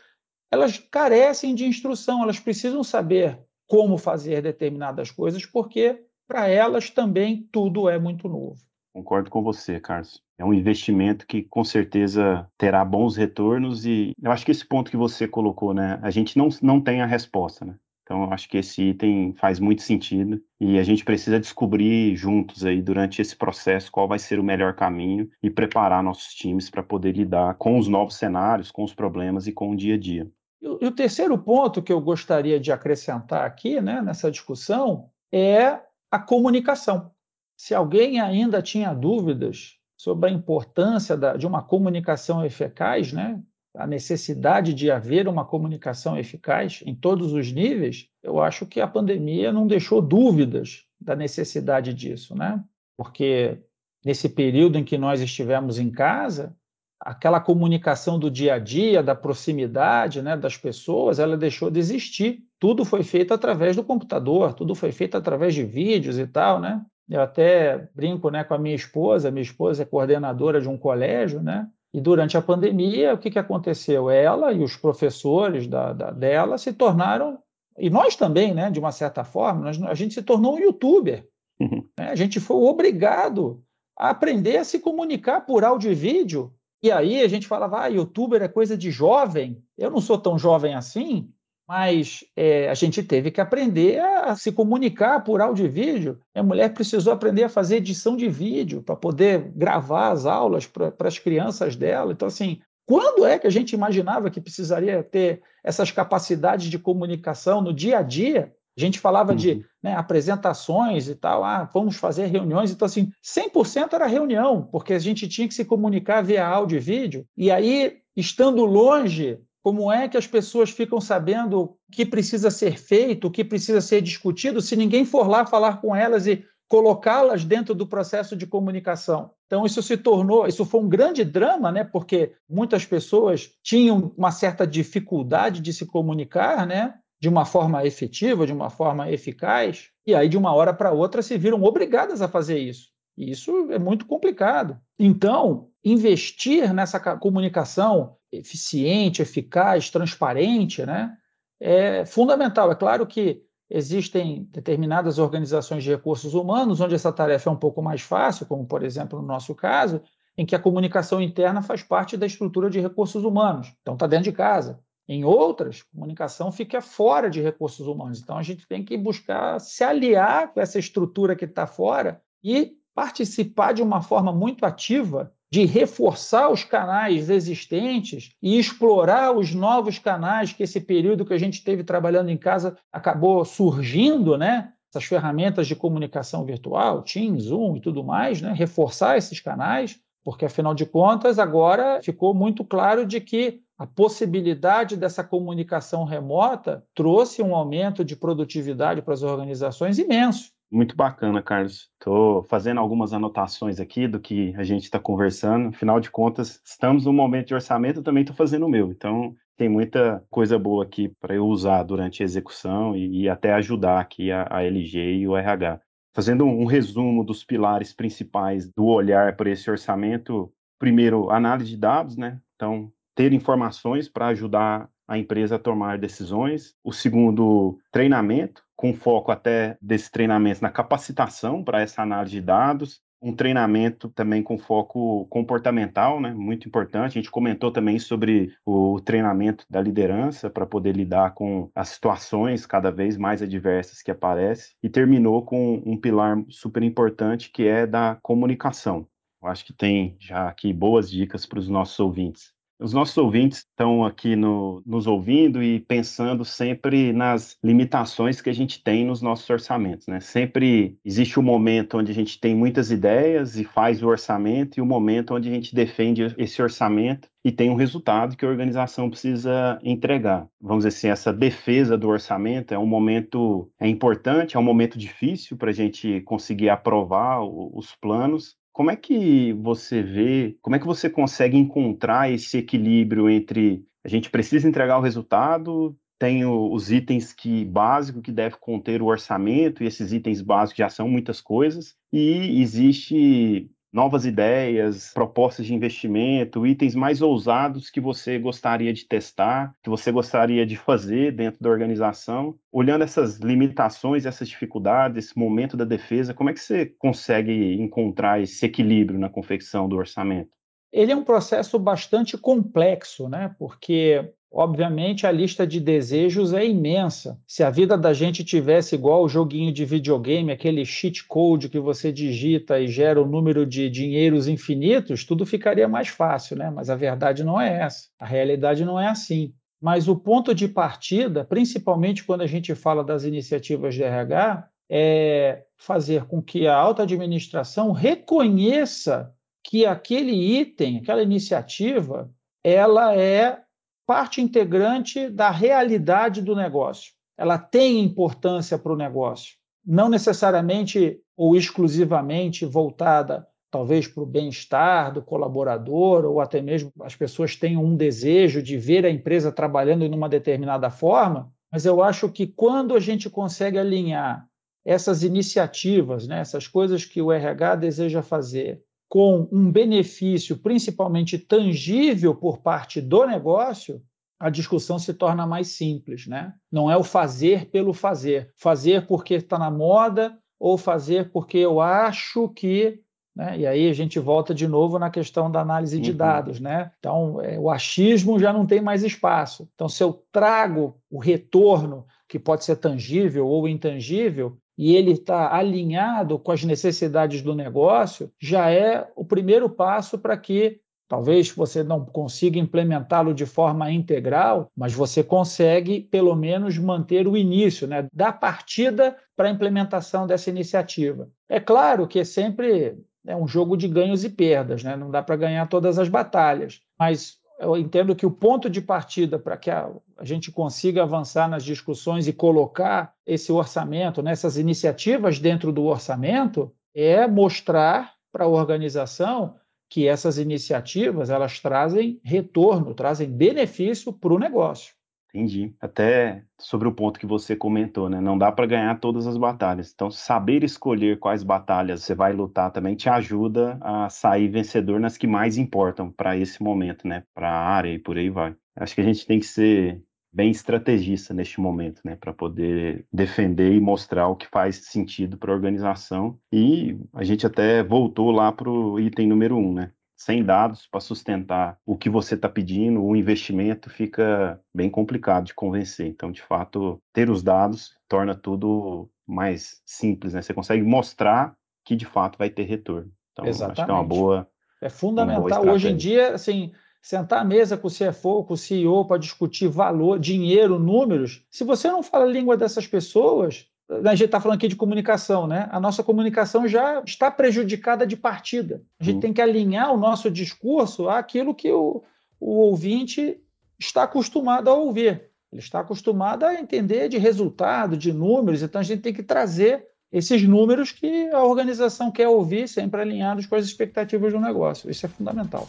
elas 0.51 0.79
carecem 0.79 1.55
de 1.55 1.65
instrução, 1.65 2.21
elas 2.21 2.41
precisam 2.41 2.83
saber 2.83 3.39
como 3.65 3.97
fazer 3.97 4.41
determinadas 4.41 5.11
coisas, 5.11 5.45
porque 5.45 6.03
para 6.27 6.49
elas 6.49 6.89
também 6.89 7.47
tudo 7.49 7.87
é 7.87 7.97
muito 7.97 8.27
novo. 8.27 8.57
Concordo 8.93 9.29
com 9.29 9.41
você, 9.41 9.79
Carlos. 9.79 10.21
É 10.37 10.43
um 10.43 10.53
investimento 10.53 11.25
que 11.25 11.41
com 11.41 11.63
certeza 11.63 12.45
terá 12.57 12.83
bons 12.83 13.15
retornos 13.15 13.85
e 13.85 14.11
eu 14.21 14.29
acho 14.29 14.43
que 14.43 14.51
esse 14.51 14.65
ponto 14.65 14.91
que 14.91 14.97
você 14.97 15.25
colocou, 15.25 15.73
né? 15.73 15.99
A 16.01 16.09
gente 16.09 16.37
não, 16.37 16.49
não 16.61 16.81
tem 16.81 17.01
a 17.01 17.05
resposta, 17.05 17.63
né? 17.63 17.73
Então, 18.07 18.23
eu 18.23 18.31
acho 18.31 18.47
que 18.47 18.57
esse 18.57 18.81
item 18.81 19.33
faz 19.33 19.59
muito 19.59 19.81
sentido 19.81 20.41
e 20.61 20.79
a 20.79 20.83
gente 20.83 21.03
precisa 21.03 21.37
descobrir 21.37 22.15
juntos 22.15 22.63
aí 22.63 22.81
durante 22.81 23.21
esse 23.21 23.35
processo 23.35 23.91
qual 23.91 24.07
vai 24.07 24.17
ser 24.17 24.39
o 24.39 24.43
melhor 24.43 24.73
caminho 24.75 25.29
e 25.43 25.49
preparar 25.49 26.01
nossos 26.01 26.33
times 26.33 26.69
para 26.69 26.81
poder 26.81 27.11
lidar 27.11 27.55
com 27.55 27.77
os 27.77 27.89
novos 27.89 28.15
cenários, 28.15 28.71
com 28.71 28.85
os 28.85 28.93
problemas 28.93 29.45
e 29.45 29.51
com 29.51 29.71
o 29.71 29.75
dia 29.75 29.95
a 29.95 29.97
dia. 29.97 30.25
E 30.61 30.85
o 30.87 30.91
terceiro 30.91 31.37
ponto 31.37 31.83
que 31.83 31.91
eu 31.91 31.99
gostaria 31.99 32.57
de 32.61 32.71
acrescentar 32.71 33.45
aqui, 33.45 33.81
né, 33.81 34.01
nessa 34.01 34.31
discussão, 34.31 35.09
é 35.29 35.77
a 36.09 36.17
comunicação. 36.17 37.11
Se 37.57 37.75
alguém 37.75 38.21
ainda 38.21 38.61
tinha 38.61 38.93
dúvidas 38.93 39.75
sobre 39.97 40.29
a 40.29 40.31
importância 40.31 41.17
da, 41.17 41.35
de 41.35 41.45
uma 41.45 41.61
comunicação 41.61 42.45
eficaz, 42.45 43.11
né, 43.11 43.43
a 43.77 43.85
necessidade 43.85 44.73
de 44.73 44.89
haver 44.89 45.27
uma 45.27 45.45
comunicação 45.45 46.17
eficaz 46.17 46.81
em 46.85 46.95
todos 46.95 47.31
os 47.31 47.51
níveis, 47.51 48.07
eu 48.23 48.41
acho 48.41 48.65
que 48.65 48.81
a 48.81 48.87
pandemia 48.87 49.51
não 49.53 49.67
deixou 49.67 50.01
dúvidas 50.01 50.85
da 50.99 51.15
necessidade 51.15 51.93
disso, 51.93 52.35
né? 52.35 52.63
Porque 52.97 53.59
nesse 54.03 54.29
período 54.29 54.79
em 54.79 54.83
que 54.83 54.97
nós 54.97 55.21
estivemos 55.21 55.77
em 55.77 55.91
casa, 55.91 56.55
aquela 56.99 57.39
comunicação 57.39 58.17
do 58.17 58.31
dia 58.31 58.55
a 58.55 58.59
dia, 58.59 59.03
da 59.03 59.13
proximidade, 59.13 60.23
né, 60.23 60.35
das 60.35 60.57
pessoas, 60.57 61.19
ela 61.19 61.37
deixou 61.37 61.69
de 61.69 61.79
existir. 61.79 62.43
Tudo 62.59 62.83
foi 62.83 63.03
feito 63.03 63.31
através 63.31 63.75
do 63.75 63.83
computador, 63.83 64.53
tudo 64.53 64.73
foi 64.73 64.91
feito 64.91 65.15
através 65.15 65.53
de 65.53 65.63
vídeos 65.63 66.17
e 66.17 66.25
tal, 66.25 66.59
né? 66.59 66.83
Eu 67.07 67.21
até 67.21 67.89
brinco, 67.93 68.29
né, 68.31 68.43
com 68.43 68.55
a 68.55 68.57
minha 68.57 68.75
esposa. 68.75 69.29
Minha 69.31 69.43
esposa 69.43 69.83
é 69.83 69.85
coordenadora 69.85 70.59
de 70.59 70.67
um 70.67 70.77
colégio, 70.77 71.41
né? 71.41 71.69
E 71.97 71.99
durante 71.99 72.37
a 72.37 72.41
pandemia, 72.43 73.15
o 73.15 73.17
que, 73.17 73.31
que 73.31 73.39
aconteceu? 73.39 74.07
Ela 74.07 74.53
e 74.53 74.63
os 74.63 74.75
professores 74.75 75.65
da, 75.65 75.93
da, 75.93 76.11
dela 76.11 76.55
se 76.59 76.71
tornaram, 76.71 77.39
e 77.75 77.89
nós 77.89 78.15
também, 78.15 78.53
né, 78.53 78.69
de 78.69 78.79
uma 78.79 78.91
certa 78.91 79.23
forma, 79.23 79.63
nós, 79.63 79.81
a 79.81 79.95
gente 79.95 80.13
se 80.13 80.21
tornou 80.21 80.57
um 80.57 80.59
youtuber. 80.59 81.27
Uhum. 81.59 81.83
Né? 81.97 82.09
A 82.09 82.15
gente 82.15 82.39
foi 82.39 82.57
obrigado 82.57 83.63
a 83.97 84.11
aprender 84.11 84.57
a 84.57 84.63
se 84.63 84.77
comunicar 84.77 85.41
por 85.41 85.65
áudio 85.65 85.91
e 85.91 85.95
vídeo. 85.95 86.53
E 86.83 86.91
aí 86.91 87.19
a 87.19 87.27
gente 87.27 87.47
falava, 87.47 87.81
ah, 87.81 87.87
youtuber 87.87 88.43
é 88.43 88.47
coisa 88.47 88.77
de 88.77 88.91
jovem. 88.91 89.59
Eu 89.75 89.89
não 89.89 89.99
sou 89.99 90.19
tão 90.19 90.37
jovem 90.37 90.75
assim, 90.75 91.31
mas 91.67 92.23
é, 92.35 92.69
a 92.69 92.73
gente 92.73 93.03
teve 93.03 93.29
que 93.29 93.41
aprender 93.41 93.99
a, 93.99 94.35
se 94.35 94.51
comunicar 94.51 95.23
por 95.23 95.41
áudio 95.41 95.65
e 95.65 95.69
vídeo. 95.69 96.19
A 96.33 96.41
mulher 96.41 96.73
precisou 96.73 97.11
aprender 97.11 97.43
a 97.43 97.49
fazer 97.49 97.77
edição 97.77 98.15
de 98.15 98.29
vídeo 98.29 98.81
para 98.81 98.95
poder 98.95 99.51
gravar 99.53 100.11
as 100.11 100.25
aulas 100.25 100.65
para 100.65 100.93
as 101.01 101.19
crianças 101.19 101.75
dela. 101.75 102.13
Então, 102.13 102.27
assim, 102.27 102.61
quando 102.85 103.25
é 103.25 103.37
que 103.37 103.45
a 103.45 103.49
gente 103.49 103.73
imaginava 103.73 104.29
que 104.31 104.39
precisaria 104.39 105.03
ter 105.03 105.41
essas 105.61 105.91
capacidades 105.91 106.67
de 106.67 106.79
comunicação 106.79 107.61
no 107.61 107.73
dia 107.73 107.99
a 107.99 108.01
dia? 108.01 108.53
A 108.77 108.79
gente 108.79 108.99
falava 108.99 109.31
uhum. 109.31 109.37
de 109.37 109.65
né, 109.83 109.95
apresentações 109.95 111.09
e 111.09 111.15
tal, 111.15 111.43
ah, 111.43 111.69
vamos 111.73 111.97
fazer 111.97 112.27
reuniões. 112.27 112.71
Então, 112.71 112.85
assim, 112.85 113.11
100% 113.25 113.91
era 113.91 114.05
reunião, 114.05 114.69
porque 114.71 114.93
a 114.93 114.99
gente 114.99 115.27
tinha 115.27 115.47
que 115.47 115.53
se 115.53 115.65
comunicar 115.65 116.21
via 116.21 116.47
áudio 116.47 116.77
e 116.77 116.79
vídeo. 116.79 117.25
E 117.35 117.51
aí, 117.51 117.97
estando 118.15 118.63
longe 118.63 119.39
como 119.67 119.91
é 119.91 120.07
que 120.07 120.15
as 120.15 120.25
pessoas 120.25 120.69
ficam 120.69 121.01
sabendo 121.01 121.61
o 121.61 121.77
que 121.91 122.05
precisa 122.05 122.49
ser 122.49 122.79
feito, 122.79 123.27
o 123.27 123.29
que 123.29 123.43
precisa 123.43 123.81
ser 123.81 124.01
discutido, 124.01 124.61
se 124.61 124.77
ninguém 124.77 125.03
for 125.03 125.27
lá 125.27 125.45
falar 125.45 125.81
com 125.81 125.93
elas 125.93 126.25
e 126.25 126.41
colocá-las 126.69 127.43
dentro 127.43 127.75
do 127.75 127.85
processo 127.85 128.33
de 128.33 128.47
comunicação? 128.47 129.29
Então, 129.45 129.65
isso 129.65 129.83
se 129.83 129.97
tornou, 129.97 130.47
isso 130.47 130.63
foi 130.63 130.79
um 130.79 130.87
grande 130.87 131.25
drama, 131.25 131.69
né? 131.69 131.83
porque 131.83 132.31
muitas 132.49 132.85
pessoas 132.85 133.51
tinham 133.61 134.13
uma 134.17 134.31
certa 134.31 134.65
dificuldade 134.65 135.59
de 135.59 135.73
se 135.73 135.85
comunicar, 135.85 136.65
né? 136.65 136.93
de 137.19 137.27
uma 137.27 137.43
forma 137.43 137.85
efetiva, 137.85 138.47
de 138.47 138.53
uma 138.53 138.69
forma 138.69 139.11
eficaz, 139.11 139.89
e 140.05 140.15
aí, 140.15 140.29
de 140.29 140.37
uma 140.37 140.55
hora 140.55 140.73
para 140.73 140.93
outra, 140.93 141.21
se 141.21 141.37
viram 141.37 141.61
obrigadas 141.61 142.21
a 142.21 142.29
fazer 142.29 142.57
isso. 142.57 142.87
E 143.17 143.31
isso 143.31 143.69
é 143.69 143.79
muito 143.79 144.05
complicado. 144.05 144.79
Então, 144.97 145.67
investir 145.83 146.73
nessa 146.73 146.99
comunicação 147.17 148.15
eficiente, 148.31 149.21
eficaz, 149.21 149.89
transparente, 149.89 150.85
né? 150.85 151.17
é 151.59 152.05
fundamental. 152.05 152.71
É 152.71 152.75
claro 152.75 153.05
que 153.05 153.41
existem 153.69 154.47
determinadas 154.51 155.19
organizações 155.19 155.83
de 155.83 155.89
recursos 155.89 156.33
humanos 156.33 156.79
onde 156.79 156.95
essa 156.95 157.11
tarefa 157.11 157.49
é 157.49 157.53
um 157.53 157.57
pouco 157.57 157.81
mais 157.81 158.01
fácil, 158.01 158.45
como, 158.45 158.65
por 158.65 158.83
exemplo, 158.83 159.21
no 159.21 159.27
nosso 159.27 159.53
caso, 159.53 160.01
em 160.37 160.45
que 160.45 160.55
a 160.55 160.59
comunicação 160.59 161.21
interna 161.21 161.61
faz 161.61 161.83
parte 161.83 162.15
da 162.15 162.25
estrutura 162.25 162.69
de 162.69 162.79
recursos 162.79 163.23
humanos. 163.23 163.73
Então, 163.81 163.95
está 163.95 164.07
dentro 164.07 164.25
de 164.25 164.31
casa. 164.31 164.79
Em 165.09 165.23
outras, 165.23 165.83
comunicação 165.83 166.51
fica 166.51 166.81
fora 166.81 167.29
de 167.29 167.41
recursos 167.41 167.87
humanos. 167.87 168.19
Então, 168.21 168.37
a 168.37 168.43
gente 168.43 168.67
tem 168.67 168.83
que 168.83 168.97
buscar 168.97 169.59
se 169.59 169.83
aliar 169.83 170.53
com 170.53 170.59
essa 170.59 170.77
estrutura 170.77 171.35
que 171.35 171.45
está 171.45 171.65
fora 171.65 172.21
e 172.43 172.73
participar 172.93 173.73
de 173.73 173.81
uma 173.81 174.01
forma 174.01 174.31
muito 174.31 174.65
ativa 174.65 175.33
de 175.51 175.65
reforçar 175.65 176.51
os 176.51 176.63
canais 176.63 177.29
existentes 177.29 178.31
e 178.41 178.59
explorar 178.59 179.31
os 179.31 179.53
novos 179.53 179.97
canais 179.97 180.51
que 180.51 180.63
esse 180.63 180.81
período 180.81 181.25
que 181.25 181.33
a 181.33 181.37
gente 181.37 181.63
teve 181.63 181.83
trabalhando 181.83 182.29
em 182.29 182.37
casa 182.37 182.77
acabou 182.91 183.43
surgindo, 183.45 184.37
né? 184.37 184.73
Essas 184.89 185.05
ferramentas 185.05 185.67
de 185.67 185.75
comunicação 185.75 186.45
virtual, 186.45 187.01
Teams, 187.01 187.43
Zoom 187.43 187.77
e 187.77 187.81
tudo 187.81 188.03
mais, 188.03 188.41
né? 188.41 188.53
Reforçar 188.53 189.17
esses 189.17 189.39
canais, 189.39 189.99
porque 190.23 190.45
afinal 190.45 190.73
de 190.73 190.85
contas 190.85 191.39
agora 191.39 192.01
ficou 192.01 192.33
muito 192.33 192.63
claro 192.65 193.05
de 193.05 193.21
que 193.21 193.61
a 193.77 193.85
possibilidade 193.85 194.97
dessa 194.97 195.23
comunicação 195.23 196.03
remota 196.03 196.83
trouxe 196.95 197.41
um 197.43 197.55
aumento 197.55 198.03
de 198.03 198.15
produtividade 198.15 199.01
para 199.01 199.13
as 199.13 199.21
organizações 199.21 199.99
imenso. 199.99 200.51
Muito 200.69 200.95
bacana, 200.97 201.41
Carlos. 201.41 201.89
Estou 201.93 202.43
fazendo 202.43 202.79
algumas 202.79 203.13
anotações 203.13 203.79
aqui 203.79 204.05
do 204.07 204.19
que 204.19 204.53
a 204.57 204.63
gente 204.63 204.83
está 204.83 204.99
conversando. 204.99 205.69
Afinal 205.69 205.99
de 205.99 206.11
contas, 206.11 206.61
estamos 206.65 207.05
no 207.05 207.13
momento 207.13 207.47
de 207.47 207.53
orçamento, 207.53 207.99
eu 207.99 208.03
também 208.03 208.21
estou 208.21 208.35
fazendo 208.35 208.65
o 208.65 208.69
meu. 208.69 208.91
Então, 208.91 209.33
tem 209.55 209.69
muita 209.69 210.23
coisa 210.29 210.59
boa 210.59 210.83
aqui 210.83 211.09
para 211.21 211.35
eu 211.35 211.45
usar 211.47 211.83
durante 211.83 212.21
a 212.21 212.25
execução 212.25 212.95
e, 212.95 213.23
e 213.23 213.29
até 213.29 213.53
ajudar 213.53 214.01
aqui 214.01 214.29
a, 214.29 214.45
a, 214.49 214.63
LG 214.63 214.99
e 215.19 215.27
o 215.27 215.37
RH. 215.37 215.79
Fazendo 216.13 216.43
um, 216.43 216.63
um 216.63 216.65
resumo 216.65 217.23
dos 217.23 217.45
pilares 217.45 217.93
principais 217.93 218.69
do 218.69 218.85
olhar 218.85 219.37
para 219.37 219.49
esse 219.49 219.69
orçamento, 219.71 220.51
primeiro, 220.77 221.29
análise 221.29 221.69
de 221.69 221.77
dados, 221.77 222.17
né? 222.17 222.41
Então, 222.55 222.91
ter 223.15 223.31
informações 223.31 224.09
para 224.09 224.27
ajudar 224.27 224.89
a 225.07 225.17
empresa 225.17 225.55
a 225.55 225.59
tomar 225.59 225.97
decisões. 225.97 226.75
O 226.83 226.91
segundo, 226.91 227.79
treinamento, 227.91 228.63
com 228.75 228.93
foco 228.93 229.31
até 229.31 229.77
desse 229.81 230.11
treinamento 230.11 230.61
na 230.61 230.69
capacitação 230.69 231.63
para 231.63 231.81
essa 231.81 232.01
análise 232.01 232.33
de 232.33 232.41
dados, 232.41 233.01
um 233.21 233.35
treinamento 233.35 234.09
também 234.09 234.43
com 234.43 234.57
foco 234.57 235.25
comportamental, 235.27 236.21
né? 236.21 236.31
Muito 236.33 236.67
importante. 236.67 237.17
A 237.17 237.21
gente 237.21 237.31
comentou 237.31 237.71
também 237.71 237.97
sobre 237.97 238.53
o 238.65 238.99
treinamento 239.01 239.65
da 239.69 239.81
liderança 239.81 240.49
para 240.49 240.65
poder 240.65 240.95
lidar 240.95 241.33
com 241.33 241.69
as 241.73 241.89
situações 241.89 242.65
cada 242.65 242.91
vez 242.91 243.17
mais 243.17 243.41
adversas 243.41 244.01
que 244.01 244.11
aparecem 244.11 244.75
e 244.83 244.89
terminou 244.89 245.43
com 245.43 245.81
um 245.85 245.99
pilar 245.99 246.37
super 246.49 246.83
importante 246.83 247.49
que 247.51 247.67
é 247.67 247.87
da 247.87 248.17
comunicação. 248.21 249.07
Eu 249.41 249.49
acho 249.49 249.65
que 249.65 249.73
tem 249.73 250.15
já 250.19 250.47
aqui 250.47 250.73
boas 250.73 251.09
dicas 251.09 251.45
para 251.45 251.59
os 251.59 251.69
nossos 251.69 251.99
ouvintes. 251.99 252.56
Os 252.79 252.93
nossos 252.93 253.17
ouvintes 253.17 253.59
estão 253.59 254.05
aqui 254.05 254.35
no, 254.35 254.83
nos 254.85 255.07
ouvindo 255.07 255.63
e 255.63 255.79
pensando 255.79 256.45
sempre 256.45 257.11
nas 257.11 257.57
limitações 257.63 258.39
que 258.39 258.51
a 258.51 258.53
gente 258.53 258.83
tem 258.83 259.03
nos 259.03 259.19
nossos 259.19 259.49
orçamentos. 259.49 260.05
Né? 260.05 260.19
Sempre 260.19 260.95
existe 261.03 261.39
o 261.39 261.41
um 261.41 261.45
momento 261.45 261.97
onde 261.97 262.11
a 262.11 262.15
gente 262.15 262.39
tem 262.39 262.55
muitas 262.55 262.91
ideias 262.91 263.57
e 263.57 263.63
faz 263.63 264.03
o 264.03 264.07
orçamento, 264.07 264.77
e 264.77 264.81
o 264.81 264.83
um 264.83 264.87
momento 264.87 265.33
onde 265.33 265.49
a 265.49 265.53
gente 265.53 265.73
defende 265.73 266.35
esse 266.37 266.61
orçamento 266.61 267.27
e 267.43 267.51
tem 267.51 267.69
um 267.69 267.75
resultado 267.75 268.35
que 268.35 268.45
a 268.45 268.49
organização 268.49 269.09
precisa 269.09 269.79
entregar. 269.81 270.47
Vamos 270.61 270.83
dizer 270.83 270.95
assim, 270.95 271.07
essa 271.07 271.33
defesa 271.33 271.97
do 271.97 272.09
orçamento 272.09 272.73
é 272.73 272.77
um 272.77 272.85
momento 272.85 273.71
é 273.79 273.87
importante, 273.87 274.55
é 274.55 274.59
um 274.59 274.63
momento 274.63 274.99
difícil 274.99 275.57
para 275.57 275.71
a 275.71 275.73
gente 275.73 276.21
conseguir 276.21 276.69
aprovar 276.69 277.41
os 277.41 277.95
planos, 277.95 278.55
como 278.77 278.91
é 278.91 278.95
que 278.95 279.53
você 279.53 280.03
vê, 280.03 280.55
como 280.61 280.75
é 280.75 280.79
que 280.79 280.85
você 280.85 281.09
consegue 281.09 281.57
encontrar 281.57 282.31
esse 282.31 282.59
equilíbrio 282.59 283.27
entre 283.27 283.83
a 284.05 284.07
gente 284.07 284.29
precisa 284.29 284.67
entregar 284.67 284.99
o 284.99 285.01
resultado, 285.01 285.97
tem 286.19 286.45
os 286.45 286.91
itens 286.91 287.33
que 287.33 287.65
básico 287.65 288.21
que 288.21 288.31
deve 288.31 288.57
conter 288.57 289.01
o 289.01 289.07
orçamento, 289.07 289.83
e 289.83 289.87
esses 289.87 290.13
itens 290.13 290.43
básicos 290.43 290.77
já 290.77 290.89
são 290.89 291.09
muitas 291.09 291.41
coisas, 291.41 291.95
e 292.13 292.61
existe 292.61 293.67
novas 293.91 294.25
ideias, 294.25 295.11
propostas 295.13 295.65
de 295.65 295.73
investimento, 295.73 296.65
itens 296.67 296.95
mais 296.95 297.21
ousados 297.21 297.89
que 297.89 298.01
você 298.01 298.37
gostaria 298.37 298.93
de 298.93 299.05
testar, 299.05 299.73
que 299.83 299.89
você 299.89 300.11
gostaria 300.11 300.65
de 300.65 300.75
fazer 300.75 301.31
dentro 301.31 301.61
da 301.61 301.69
organização. 301.69 302.55
Olhando 302.71 303.03
essas 303.03 303.37
limitações, 303.37 304.25
essas 304.25 304.49
dificuldades, 304.49 305.25
esse 305.25 305.37
momento 305.37 305.77
da 305.77 305.85
defesa, 305.85 306.33
como 306.33 306.49
é 306.49 306.53
que 306.53 306.59
você 306.59 306.85
consegue 306.97 307.75
encontrar 307.81 308.41
esse 308.41 308.65
equilíbrio 308.65 309.19
na 309.19 309.29
confecção 309.29 309.87
do 309.87 309.95
orçamento? 309.95 310.49
Ele 310.91 311.11
é 311.11 311.15
um 311.15 311.23
processo 311.23 311.77
bastante 311.77 312.37
complexo, 312.37 313.27
né? 313.27 313.53
Porque 313.59 314.33
Obviamente, 314.51 315.27
a 315.27 315.31
lista 315.31 315.67
de 315.67 315.79
desejos 315.79 316.53
é 316.53 316.65
imensa. 316.65 317.39
Se 317.45 317.63
a 317.63 317.69
vida 317.69 317.97
da 317.97 318.13
gente 318.13 318.43
tivesse 318.45 318.95
igual 318.95 319.23
o 319.23 319.29
joguinho 319.29 319.73
de 319.73 319.83
videogame, 319.83 320.51
aquele 320.51 320.85
cheat 320.85 321.25
code 321.27 321.69
que 321.69 321.79
você 321.79 322.11
digita 322.11 322.79
e 322.79 322.87
gera 322.87 323.21
um 323.21 323.27
número 323.27 323.65
de 323.65 323.89
dinheiros 323.89 324.47
infinitos, 324.47 325.25
tudo 325.25 325.45
ficaria 325.45 325.87
mais 325.87 326.07
fácil, 326.07 326.57
né? 326.57 326.69
Mas 326.69 326.89
a 326.89 326.95
verdade 326.95 327.43
não 327.43 327.59
é 327.59 327.81
essa. 327.81 328.07
A 328.17 328.25
realidade 328.25 328.85
não 328.85 328.99
é 328.99 329.07
assim. 329.07 329.53
Mas 329.81 330.07
o 330.07 330.15
ponto 330.15 330.55
de 330.55 330.67
partida, 330.67 331.43
principalmente 331.43 332.23
quando 332.23 332.41
a 332.41 332.47
gente 332.47 332.73
fala 332.73 333.03
das 333.03 333.25
iniciativas 333.25 333.93
de 333.93 334.03
RH, 334.03 334.67
é 334.89 335.63
fazer 335.77 336.25
com 336.25 336.41
que 336.41 336.65
a 336.67 336.75
alta 336.75 337.03
administração 337.03 337.91
reconheça 337.91 339.31
que 339.63 339.85
aquele 339.85 340.31
item, 340.31 340.97
aquela 340.97 341.21
iniciativa, 341.21 342.31
ela 342.63 343.13
é 343.13 343.59
parte 344.07 344.41
integrante 344.41 345.29
da 345.29 345.51
realidade 345.51 346.41
do 346.41 346.55
negócio. 346.55 347.11
Ela 347.37 347.57
tem 347.57 347.99
importância 347.99 348.79
para 348.79 348.93
o 348.93 348.97
negócio, 348.97 349.57
não 349.85 350.09
necessariamente 350.09 351.19
ou 351.35 351.55
exclusivamente 351.55 352.65
voltada 352.65 353.45
talvez 353.69 354.07
para 354.07 354.23
o 354.23 354.25
bem-estar 354.25 355.13
do 355.13 355.21
colaborador 355.21 356.25
ou 356.25 356.39
até 356.39 356.61
mesmo 356.61 356.91
as 357.01 357.15
pessoas 357.15 357.55
tenham 357.55 357.83
um 357.83 357.97
desejo 357.97 358.63
de 358.63 358.77
ver 358.77 359.05
a 359.05 359.09
empresa 359.09 359.51
trabalhando 359.51 360.07
de 360.07 360.15
uma 360.15 360.29
determinada 360.29 360.89
forma, 360.89 361.51
mas 361.69 361.85
eu 361.85 362.01
acho 362.01 362.29
que 362.29 362.47
quando 362.47 362.95
a 362.95 362.99
gente 362.99 363.29
consegue 363.29 363.77
alinhar 363.77 364.47
essas 364.85 365.21
iniciativas, 365.21 366.25
né, 366.27 366.39
essas 366.39 366.65
coisas 366.65 367.03
que 367.03 367.21
o 367.21 367.29
RH 367.29 367.75
deseja 367.75 368.21
fazer 368.21 368.81
com 369.09 369.47
um 369.51 369.71
benefício 369.71 370.57
principalmente 370.57 371.37
tangível 371.37 372.35
por 372.35 372.59
parte 372.59 373.01
do 373.01 373.25
negócio, 373.25 374.01
a 374.39 374.49
discussão 374.49 374.99
se 374.99 375.13
torna 375.13 375.47
mais 375.47 375.69
simples, 375.69 376.27
né? 376.27 376.53
Não 376.71 376.91
é 376.91 376.97
o 376.97 377.03
fazer 377.03 377.69
pelo 377.69 377.93
fazer, 377.93 378.51
fazer 378.55 379.07
porque 379.07 379.35
está 379.35 379.57
na 379.57 379.71
moda 379.71 380.37
ou 380.59 380.77
fazer 380.77 381.31
porque 381.31 381.57
eu 381.57 381.79
acho 381.81 382.49
que, 382.49 382.99
né? 383.35 383.57
E 383.57 383.65
aí 383.65 383.89
a 383.89 383.93
gente 383.93 384.19
volta 384.19 384.53
de 384.53 384.67
novo 384.67 384.99
na 384.99 385.09
questão 385.09 385.49
da 385.49 385.61
análise 385.61 385.99
de 385.99 386.11
uhum. 386.11 386.17
dados, 386.17 386.59
né? 386.59 386.91
Então 386.99 387.41
é, 387.41 387.57
o 387.59 387.69
achismo 387.69 388.39
já 388.39 388.53
não 388.53 388.65
tem 388.65 388.81
mais 388.81 389.03
espaço. 389.03 389.67
Então 389.73 389.89
se 389.89 390.03
eu 390.03 390.23
trago 390.31 390.99
o 391.09 391.17
retorno 391.17 392.05
que 392.27 392.37
pode 392.37 392.63
ser 392.63 392.75
tangível 392.75 393.47
ou 393.47 393.67
intangível, 393.67 394.57
e 394.77 394.95
ele 394.95 395.11
está 395.11 395.55
alinhado 395.55 396.37
com 396.37 396.51
as 396.51 396.63
necessidades 396.63 397.41
do 397.41 397.55
negócio, 397.55 398.31
já 398.39 398.69
é 398.69 399.09
o 399.15 399.25
primeiro 399.25 399.69
passo 399.69 400.19
para 400.19 400.37
que 400.37 400.79
talvez 401.07 401.49
você 401.49 401.83
não 401.83 402.05
consiga 402.05 402.59
implementá-lo 402.59 403.33
de 403.33 403.45
forma 403.45 403.89
integral, 403.91 404.69
mas 404.75 404.93
você 404.93 405.23
consegue 405.23 406.01
pelo 406.01 406.35
menos 406.35 406.77
manter 406.77 407.27
o 407.27 407.37
início, 407.37 407.87
né, 407.87 408.07
da 408.13 408.31
partida 408.31 409.15
para 409.35 409.47
a 409.47 409.51
implementação 409.51 410.27
dessa 410.27 410.49
iniciativa. 410.49 411.29
É 411.47 411.59
claro 411.59 412.07
que 412.07 412.19
é 412.19 412.25
sempre 412.25 412.97
é 413.25 413.35
um 413.35 413.47
jogo 413.47 413.75
de 413.75 413.89
ganhos 413.89 414.23
e 414.23 414.29
perdas, 414.29 414.83
né? 414.83 414.95
não 414.95 415.11
dá 415.11 415.21
para 415.21 415.35
ganhar 415.35 415.67
todas 415.67 415.99
as 415.99 416.07
batalhas, 416.07 416.79
mas 416.97 417.37
eu 417.59 417.75
entendo 417.75 418.15
que 418.15 418.25
o 418.25 418.31
ponto 418.31 418.69
de 418.69 418.81
partida 418.81 419.39
para 419.39 419.57
que 419.57 419.69
a, 419.69 419.89
a, 420.17 420.23
gente 420.23 420.51
consiga 420.51 421.03
avançar 421.03 421.49
nas 421.49 421.63
discussões 421.63 422.27
e 422.27 422.33
colocar 422.33 423.13
esse 423.25 423.51
orçamento, 423.51 424.21
nessas 424.21 424.55
né, 424.55 424.61
iniciativas 424.61 425.39
dentro 425.39 425.71
do 425.71 425.83
orçamento, 425.85 426.71
é 426.93 427.27
mostrar 427.27 428.13
para 428.31 428.45
a 428.45 428.47
organização 428.47 429.55
que 429.89 430.07
essas 430.07 430.37
iniciativas 430.37 431.29
elas 431.29 431.59
trazem 431.59 432.19
retorno, 432.23 432.93
trazem 432.93 433.29
benefício 433.29 434.11
para 434.11 434.33
o 434.33 434.39
negócio. 434.39 434.96
Entendi. 435.33 435.75
Até 435.79 436.43
sobre 436.57 436.87
o 436.87 436.93
ponto 436.93 437.19
que 437.19 437.25
você 437.25 437.55
comentou, 437.55 438.09
né? 438.09 438.21
Não 438.21 438.37
dá 438.37 438.51
para 438.51 438.65
ganhar 438.65 438.97
todas 438.99 439.27
as 439.27 439.37
batalhas. 439.37 439.91
Então, 439.93 440.09
saber 440.09 440.63
escolher 440.63 441.19
quais 441.19 441.43
batalhas 441.43 442.01
você 442.03 442.15
vai 442.15 442.31
lutar 442.33 442.71
também 442.71 442.95
te 442.95 443.09
ajuda 443.09 443.77
a 443.81 444.09
sair 444.09 444.47
vencedor 444.47 444.99
nas 444.99 445.17
que 445.17 445.27
mais 445.27 445.57
importam 445.57 446.11
para 446.11 446.37
esse 446.37 446.63
momento, 446.63 447.07
né? 447.07 447.23
Para 447.35 447.49
a 447.49 447.67
área 447.69 447.89
e 447.93 447.99
por 447.99 448.17
aí 448.17 448.29
vai. 448.29 448.55
Acho 448.75 448.95
que 448.95 449.01
a 449.01 449.03
gente 449.03 449.25
tem 449.25 449.39
que 449.39 449.45
ser 449.45 450.01
bem 450.31 450.49
estrategista 450.51 451.33
neste 451.33 451.59
momento, 451.59 452.01
né, 452.05 452.15
para 452.15 452.31
poder 452.33 453.07
defender 453.11 453.73
e 453.73 453.79
mostrar 453.79 454.27
o 454.27 454.35
que 454.35 454.45
faz 454.47 454.85
sentido 454.85 455.35
para 455.37 455.51
a 455.51 455.55
organização. 455.55 456.37
E 456.53 456.95
a 457.13 457.23
gente 457.23 457.45
até 457.47 457.81
voltou 457.83 458.29
lá 458.29 458.51
para 458.51 458.69
o 458.69 458.99
item 458.99 459.27
número 459.27 459.57
um, 459.57 459.73
né? 459.73 459.91
Sem 460.17 460.43
dados 460.43 460.87
para 460.87 460.99
sustentar 460.99 461.77
o 461.85 461.95
que 461.95 462.09
você 462.09 462.33
está 462.33 462.49
pedindo, 462.49 463.03
o 463.03 463.15
investimento 463.15 463.87
fica 463.87 464.59
bem 464.73 464.89
complicado 464.89 465.45
de 465.45 465.53
convencer. 465.53 466.07
Então, 466.07 466.31
de 466.31 466.41
fato, 466.41 466.99
ter 467.13 467.29
os 467.29 467.43
dados 467.43 467.95
torna 468.09 468.33
tudo 468.33 469.07
mais 469.27 469.79
simples, 469.85 470.33
né? 470.33 470.41
Você 470.41 470.55
consegue 470.55 470.81
mostrar 470.81 471.55
que 471.85 471.95
de 471.95 472.05
fato 472.05 472.37
vai 472.37 472.49
ter 472.49 472.63
retorno. 472.63 473.11
Então, 473.31 473.45
Exatamente. 473.45 473.79
acho 473.79 473.85
que 473.85 473.91
é 473.91 473.93
uma 473.93 474.03
boa. 474.03 474.49
É 474.81 474.89
fundamental. 474.89 475.67
Hoje 475.67 475.89
em 475.89 475.95
dia, 475.95 476.33
assim, 476.33 476.71
sentar 477.01 477.41
à 477.41 477.45
mesa 477.45 477.77
com 477.77 477.87
o 477.87 477.91
CFO, 477.91 478.43
com 478.43 478.55
o 478.55 478.57
CEO 478.57 479.05
para 479.05 479.19
discutir 479.19 479.67
valor, 479.67 480.19
dinheiro, 480.19 480.79
números. 480.79 481.45
Se 481.51 481.63
você 481.63 481.89
não 481.89 482.01
fala 482.01 482.25
a 482.25 482.29
língua 482.29 482.57
dessas 482.57 482.87
pessoas, 482.87 483.67
a 483.89 484.15
gente 484.15 484.25
está 484.25 484.39
falando 484.39 484.57
aqui 484.57 484.67
de 484.67 484.75
comunicação, 484.75 485.47
né? 485.47 485.69
A 485.71 485.79
nossa 485.79 486.03
comunicação 486.03 486.67
já 486.67 487.01
está 487.05 487.31
prejudicada 487.31 488.05
de 488.05 488.17
partida. 488.17 488.81
A 488.99 489.03
gente 489.03 489.21
tem 489.21 489.31
que 489.31 489.41
alinhar 489.41 489.93
o 489.93 489.97
nosso 489.97 490.29
discurso 490.29 491.07
àquilo 491.07 491.55
que 491.55 491.71
o, 491.71 492.03
o 492.39 492.51
ouvinte 492.57 493.39
está 493.79 494.03
acostumado 494.03 494.69
a 494.69 494.73
ouvir. 494.73 495.29
Ele 495.51 495.61
está 495.61 495.79
acostumado 495.79 496.43
a 496.43 496.55
entender 496.55 497.07
de 497.07 497.17
resultado, 497.17 497.95
de 497.95 498.11
números, 498.11 498.61
então 498.61 498.81
a 498.81 498.83
gente 498.83 499.01
tem 499.01 499.13
que 499.13 499.23
trazer 499.23 499.85
esses 500.11 500.43
números 500.43 500.91
que 500.91 501.29
a 501.29 501.43
organização 501.43 502.11
quer 502.11 502.27
ouvir, 502.27 502.67
sempre 502.67 503.01
alinhados 503.01 503.45
com 503.45 503.55
as 503.55 503.65
expectativas 503.65 504.33
do 504.33 504.39
negócio. 504.39 504.89
Isso 504.89 505.05
é 505.05 505.09
fundamental. 505.09 505.67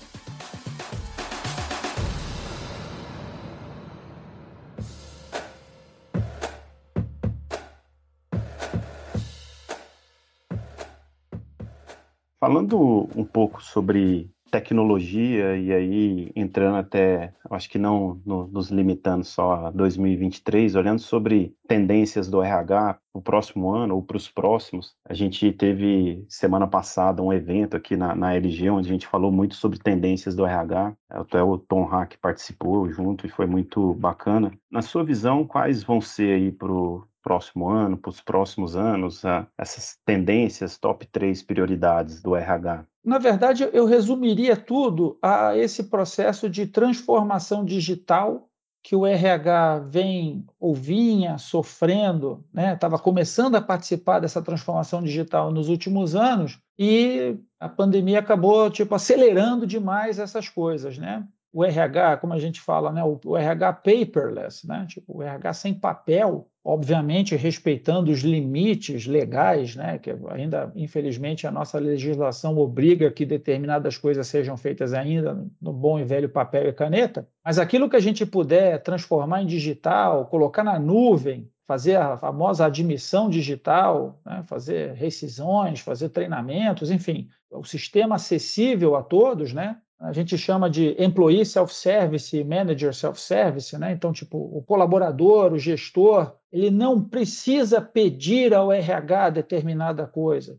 Falando 12.48 13.06
um 13.14 13.26
pouco 13.26 13.62
sobre 13.62 14.30
tecnologia 14.50 15.54
e 15.54 15.70
aí 15.70 16.32
entrando 16.34 16.76
até, 16.76 17.34
acho 17.50 17.68
que 17.68 17.78
não 17.78 18.22
no, 18.24 18.46
nos 18.46 18.70
limitando 18.70 19.22
só 19.22 19.66
a 19.66 19.70
2023, 19.70 20.74
olhando 20.74 20.98
sobre 20.98 21.54
tendências 21.68 22.26
do 22.26 22.42
RH 22.42 22.98
o 23.12 23.20
próximo 23.20 23.70
ano 23.70 23.96
ou 23.96 24.02
para 24.02 24.16
os 24.16 24.30
próximos, 24.30 24.94
a 25.04 25.12
gente 25.12 25.52
teve 25.52 26.24
semana 26.26 26.66
passada 26.66 27.22
um 27.22 27.34
evento 27.34 27.76
aqui 27.76 27.98
na, 27.98 28.14
na 28.14 28.34
LG 28.34 28.70
onde 28.70 28.88
a 28.88 28.92
gente 28.92 29.06
falou 29.06 29.30
muito 29.30 29.54
sobre 29.54 29.78
tendências 29.78 30.34
do 30.34 30.46
RH, 30.46 30.96
até 31.10 31.42
o 31.42 31.58
Tom 31.58 31.84
Hack 31.84 32.14
participou 32.18 32.90
junto 32.90 33.26
e 33.26 33.28
foi 33.28 33.44
muito 33.44 33.92
bacana. 33.92 34.50
Na 34.70 34.80
sua 34.80 35.04
visão, 35.04 35.44
quais 35.46 35.82
vão 35.82 36.00
ser 36.00 36.36
aí 36.36 36.50
para 36.50 36.72
o 36.72 37.04
próximo 37.28 37.68
ano, 37.68 37.98
para 37.98 38.08
os 38.08 38.22
próximos 38.22 38.74
anos, 38.74 39.22
essas 39.58 39.98
tendências, 40.06 40.78
top 40.78 41.06
3 41.06 41.42
prioridades 41.42 42.22
do 42.22 42.34
RH? 42.34 42.86
Na 43.04 43.18
verdade, 43.18 43.68
eu 43.72 43.84
resumiria 43.84 44.56
tudo 44.56 45.18
a 45.20 45.54
esse 45.54 45.84
processo 45.84 46.48
de 46.48 46.66
transformação 46.66 47.64
digital 47.64 48.48
que 48.82 48.96
o 48.96 49.06
RH 49.06 49.80
vem 49.80 50.46
ou 50.58 50.74
vinha 50.74 51.36
sofrendo, 51.36 52.44
estava 52.54 52.96
né? 52.96 53.02
começando 53.02 53.56
a 53.56 53.60
participar 53.60 54.20
dessa 54.20 54.40
transformação 54.40 55.02
digital 55.02 55.50
nos 55.50 55.68
últimos 55.68 56.14
anos 56.14 56.58
e 56.78 57.36
a 57.60 57.68
pandemia 57.68 58.20
acabou 58.20 58.70
tipo 58.70 58.94
acelerando 58.94 59.66
demais 59.66 60.18
essas 60.18 60.48
coisas, 60.48 60.96
né? 60.96 61.26
O 61.58 61.64
RH, 61.64 62.18
como 62.18 62.34
a 62.34 62.38
gente 62.38 62.60
fala, 62.60 62.92
né? 62.92 63.02
o, 63.02 63.36
RH 63.36 63.72
paperless, 63.72 64.64
né? 64.64 64.86
tipo 64.88 65.18
o 65.18 65.22
RH 65.24 65.54
sem 65.54 65.74
papel, 65.74 66.48
obviamente 66.64 67.34
respeitando 67.34 68.12
os 68.12 68.20
limites 68.20 69.06
legais, 69.06 69.74
né, 69.74 69.98
que 69.98 70.14
ainda, 70.28 70.70
infelizmente, 70.76 71.48
a 71.48 71.50
nossa 71.50 71.80
legislação 71.80 72.56
obriga 72.56 73.10
que 73.10 73.26
determinadas 73.26 73.98
coisas 73.98 74.28
sejam 74.28 74.56
feitas 74.56 74.94
ainda 74.94 75.44
no 75.60 75.72
bom 75.72 75.98
e 75.98 76.04
velho 76.04 76.28
papel 76.28 76.68
e 76.68 76.72
caneta, 76.72 77.26
mas 77.44 77.58
aquilo 77.58 77.90
que 77.90 77.96
a 77.96 78.00
gente 78.00 78.24
puder 78.24 78.80
transformar 78.80 79.42
em 79.42 79.46
digital, 79.46 80.26
colocar 80.26 80.62
na 80.62 80.78
nuvem, 80.78 81.50
fazer 81.66 81.96
a 81.96 82.16
famosa 82.16 82.66
admissão 82.66 83.28
digital, 83.28 84.20
né, 84.24 84.44
fazer 84.46 84.92
rescisões, 84.92 85.80
fazer 85.80 86.10
treinamentos, 86.10 86.88
enfim, 86.88 87.28
o 87.50 87.64
sistema 87.64 88.14
acessível 88.14 88.94
a 88.94 89.02
todos, 89.02 89.52
né, 89.52 89.76
a 90.00 90.12
gente 90.12 90.38
chama 90.38 90.70
de 90.70 90.94
employee 91.02 91.44
self-service, 91.44 92.44
manager 92.44 92.94
self-service, 92.94 93.76
né? 93.76 93.92
Então, 93.92 94.12
tipo, 94.12 94.38
o 94.38 94.62
colaborador, 94.62 95.52
o 95.52 95.58
gestor, 95.58 96.36
ele 96.52 96.70
não 96.70 97.02
precisa 97.02 97.80
pedir 97.80 98.54
ao 98.54 98.70
RH 98.70 99.30
determinada 99.30 100.06
coisa. 100.06 100.58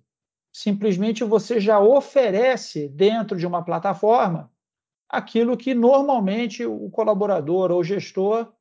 Simplesmente 0.51 1.23
você 1.23 1.59
já 1.59 1.79
oferece 1.79 2.89
dentro 2.89 3.37
de 3.37 3.47
uma 3.47 3.63
plataforma 3.63 4.51
aquilo 5.07 5.55
que 5.55 5.73
normalmente 5.73 6.65
o 6.65 6.89
colaborador 6.89 7.71
ou 7.71 7.83
gestor 7.83 8.51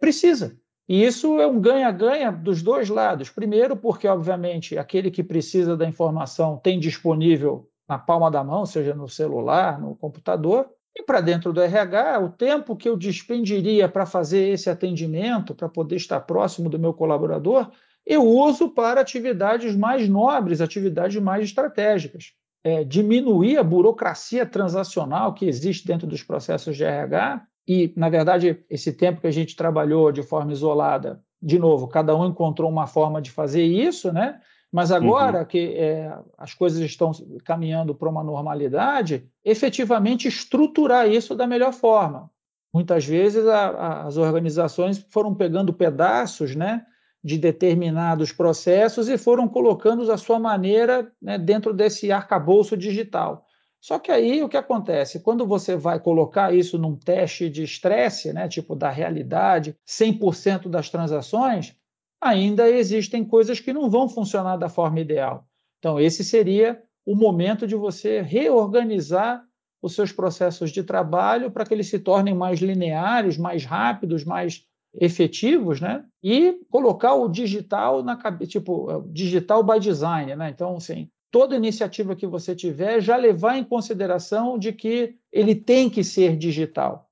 precisa. 0.00 0.58
E 0.88 1.02
isso 1.02 1.40
é 1.40 1.46
um 1.46 1.60
ganha-ganha 1.60 2.30
dos 2.30 2.62
dois 2.62 2.90
lados. 2.90 3.30
Primeiro, 3.30 3.76
porque, 3.76 4.06
obviamente, 4.06 4.76
aquele 4.76 5.10
que 5.10 5.22
precisa 5.22 5.76
da 5.76 5.88
informação 5.88 6.58
tem 6.58 6.78
disponível 6.78 7.70
na 7.94 7.98
palma 7.98 8.28
da 8.28 8.42
mão, 8.42 8.66
seja 8.66 8.92
no 8.92 9.08
celular, 9.08 9.80
no 9.80 9.94
computador, 9.94 10.68
e 10.96 11.02
para 11.02 11.20
dentro 11.20 11.52
do 11.52 11.60
RH, 11.60 12.18
o 12.20 12.28
tempo 12.28 12.76
que 12.76 12.88
eu 12.88 12.96
despendiria 12.96 13.88
para 13.88 14.04
fazer 14.04 14.48
esse 14.48 14.68
atendimento, 14.68 15.54
para 15.54 15.68
poder 15.68 15.96
estar 15.96 16.20
próximo 16.20 16.68
do 16.68 16.78
meu 16.78 16.92
colaborador, 16.92 17.70
eu 18.04 18.22
uso 18.22 18.68
para 18.68 19.00
atividades 19.00 19.76
mais 19.76 20.08
nobres, 20.08 20.60
atividades 20.60 21.20
mais 21.22 21.44
estratégicas. 21.44 22.32
É, 22.64 22.82
diminuir 22.82 23.58
a 23.58 23.62
burocracia 23.62 24.44
transacional 24.44 25.34
que 25.34 25.46
existe 25.46 25.86
dentro 25.86 26.06
dos 26.06 26.22
processos 26.22 26.76
de 26.76 26.82
RH 26.82 27.46
e, 27.68 27.92
na 27.96 28.08
verdade, 28.08 28.64
esse 28.68 28.92
tempo 28.92 29.20
que 29.20 29.26
a 29.26 29.32
gente 29.32 29.54
trabalhou 29.54 30.10
de 30.10 30.22
forma 30.22 30.52
isolada, 30.52 31.22
de 31.40 31.58
novo, 31.58 31.88
cada 31.88 32.16
um 32.16 32.26
encontrou 32.26 32.70
uma 32.70 32.86
forma 32.86 33.20
de 33.20 33.30
fazer 33.30 33.64
isso, 33.64 34.12
né? 34.12 34.40
Mas 34.74 34.90
agora 34.90 35.38
uhum. 35.38 35.44
que 35.44 35.72
é, 35.76 36.12
as 36.36 36.52
coisas 36.52 36.80
estão 36.80 37.12
caminhando 37.44 37.94
para 37.94 38.08
uma 38.08 38.24
normalidade, 38.24 39.24
efetivamente 39.44 40.26
estruturar 40.26 41.08
isso 41.08 41.36
da 41.36 41.46
melhor 41.46 41.72
forma. 41.72 42.28
Muitas 42.74 43.04
vezes 43.04 43.46
a, 43.46 43.68
a, 43.68 44.06
as 44.08 44.16
organizações 44.16 45.06
foram 45.10 45.32
pegando 45.32 45.72
pedaços 45.72 46.56
né, 46.56 46.84
de 47.22 47.38
determinados 47.38 48.32
processos 48.32 49.08
e 49.08 49.16
foram 49.16 49.46
colocando 49.46 50.10
a 50.10 50.16
sua 50.16 50.40
maneira 50.40 51.08
né, 51.22 51.38
dentro 51.38 51.72
desse 51.72 52.10
arcabouço 52.10 52.76
digital. 52.76 53.46
Só 53.80 54.00
que 54.00 54.10
aí 54.10 54.42
o 54.42 54.48
que 54.48 54.56
acontece? 54.56 55.20
Quando 55.20 55.46
você 55.46 55.76
vai 55.76 56.00
colocar 56.00 56.52
isso 56.52 56.76
num 56.76 56.96
teste 56.96 57.48
de 57.48 57.62
estresse, 57.62 58.32
né, 58.32 58.48
tipo 58.48 58.74
da 58.74 58.90
realidade, 58.90 59.76
100% 59.86 60.68
das 60.68 60.90
transações, 60.90 61.76
ainda 62.24 62.68
existem 62.68 63.24
coisas 63.24 63.60
que 63.60 63.72
não 63.72 63.90
vão 63.90 64.08
funcionar 64.08 64.56
da 64.56 64.68
forma 64.68 65.00
ideal. 65.00 65.46
Então, 65.78 66.00
esse 66.00 66.24
seria 66.24 66.82
o 67.04 67.14
momento 67.14 67.66
de 67.66 67.74
você 67.74 68.22
reorganizar 68.22 69.44
os 69.82 69.94
seus 69.94 70.10
processos 70.10 70.70
de 70.70 70.82
trabalho 70.82 71.50
para 71.50 71.66
que 71.66 71.74
eles 71.74 71.88
se 71.88 71.98
tornem 71.98 72.34
mais 72.34 72.60
lineares, 72.60 73.36
mais 73.36 73.66
rápidos, 73.66 74.24
mais 74.24 74.64
efetivos, 74.98 75.80
né? 75.80 76.04
E 76.22 76.58
colocar 76.70 77.14
o 77.14 77.28
digital 77.28 78.02
na 78.02 78.16
cabeça, 78.16 78.52
tipo, 78.52 79.02
digital 79.12 79.62
by 79.62 79.78
design, 79.78 80.34
né? 80.34 80.48
Então, 80.48 80.76
assim, 80.76 81.10
toda 81.30 81.56
iniciativa 81.56 82.16
que 82.16 82.26
você 82.26 82.54
tiver 82.54 83.02
já 83.02 83.16
levar 83.16 83.58
em 83.58 83.64
consideração 83.64 84.58
de 84.58 84.72
que 84.72 85.16
ele 85.30 85.54
tem 85.54 85.90
que 85.90 86.02
ser 86.02 86.36
digital. 86.36 87.10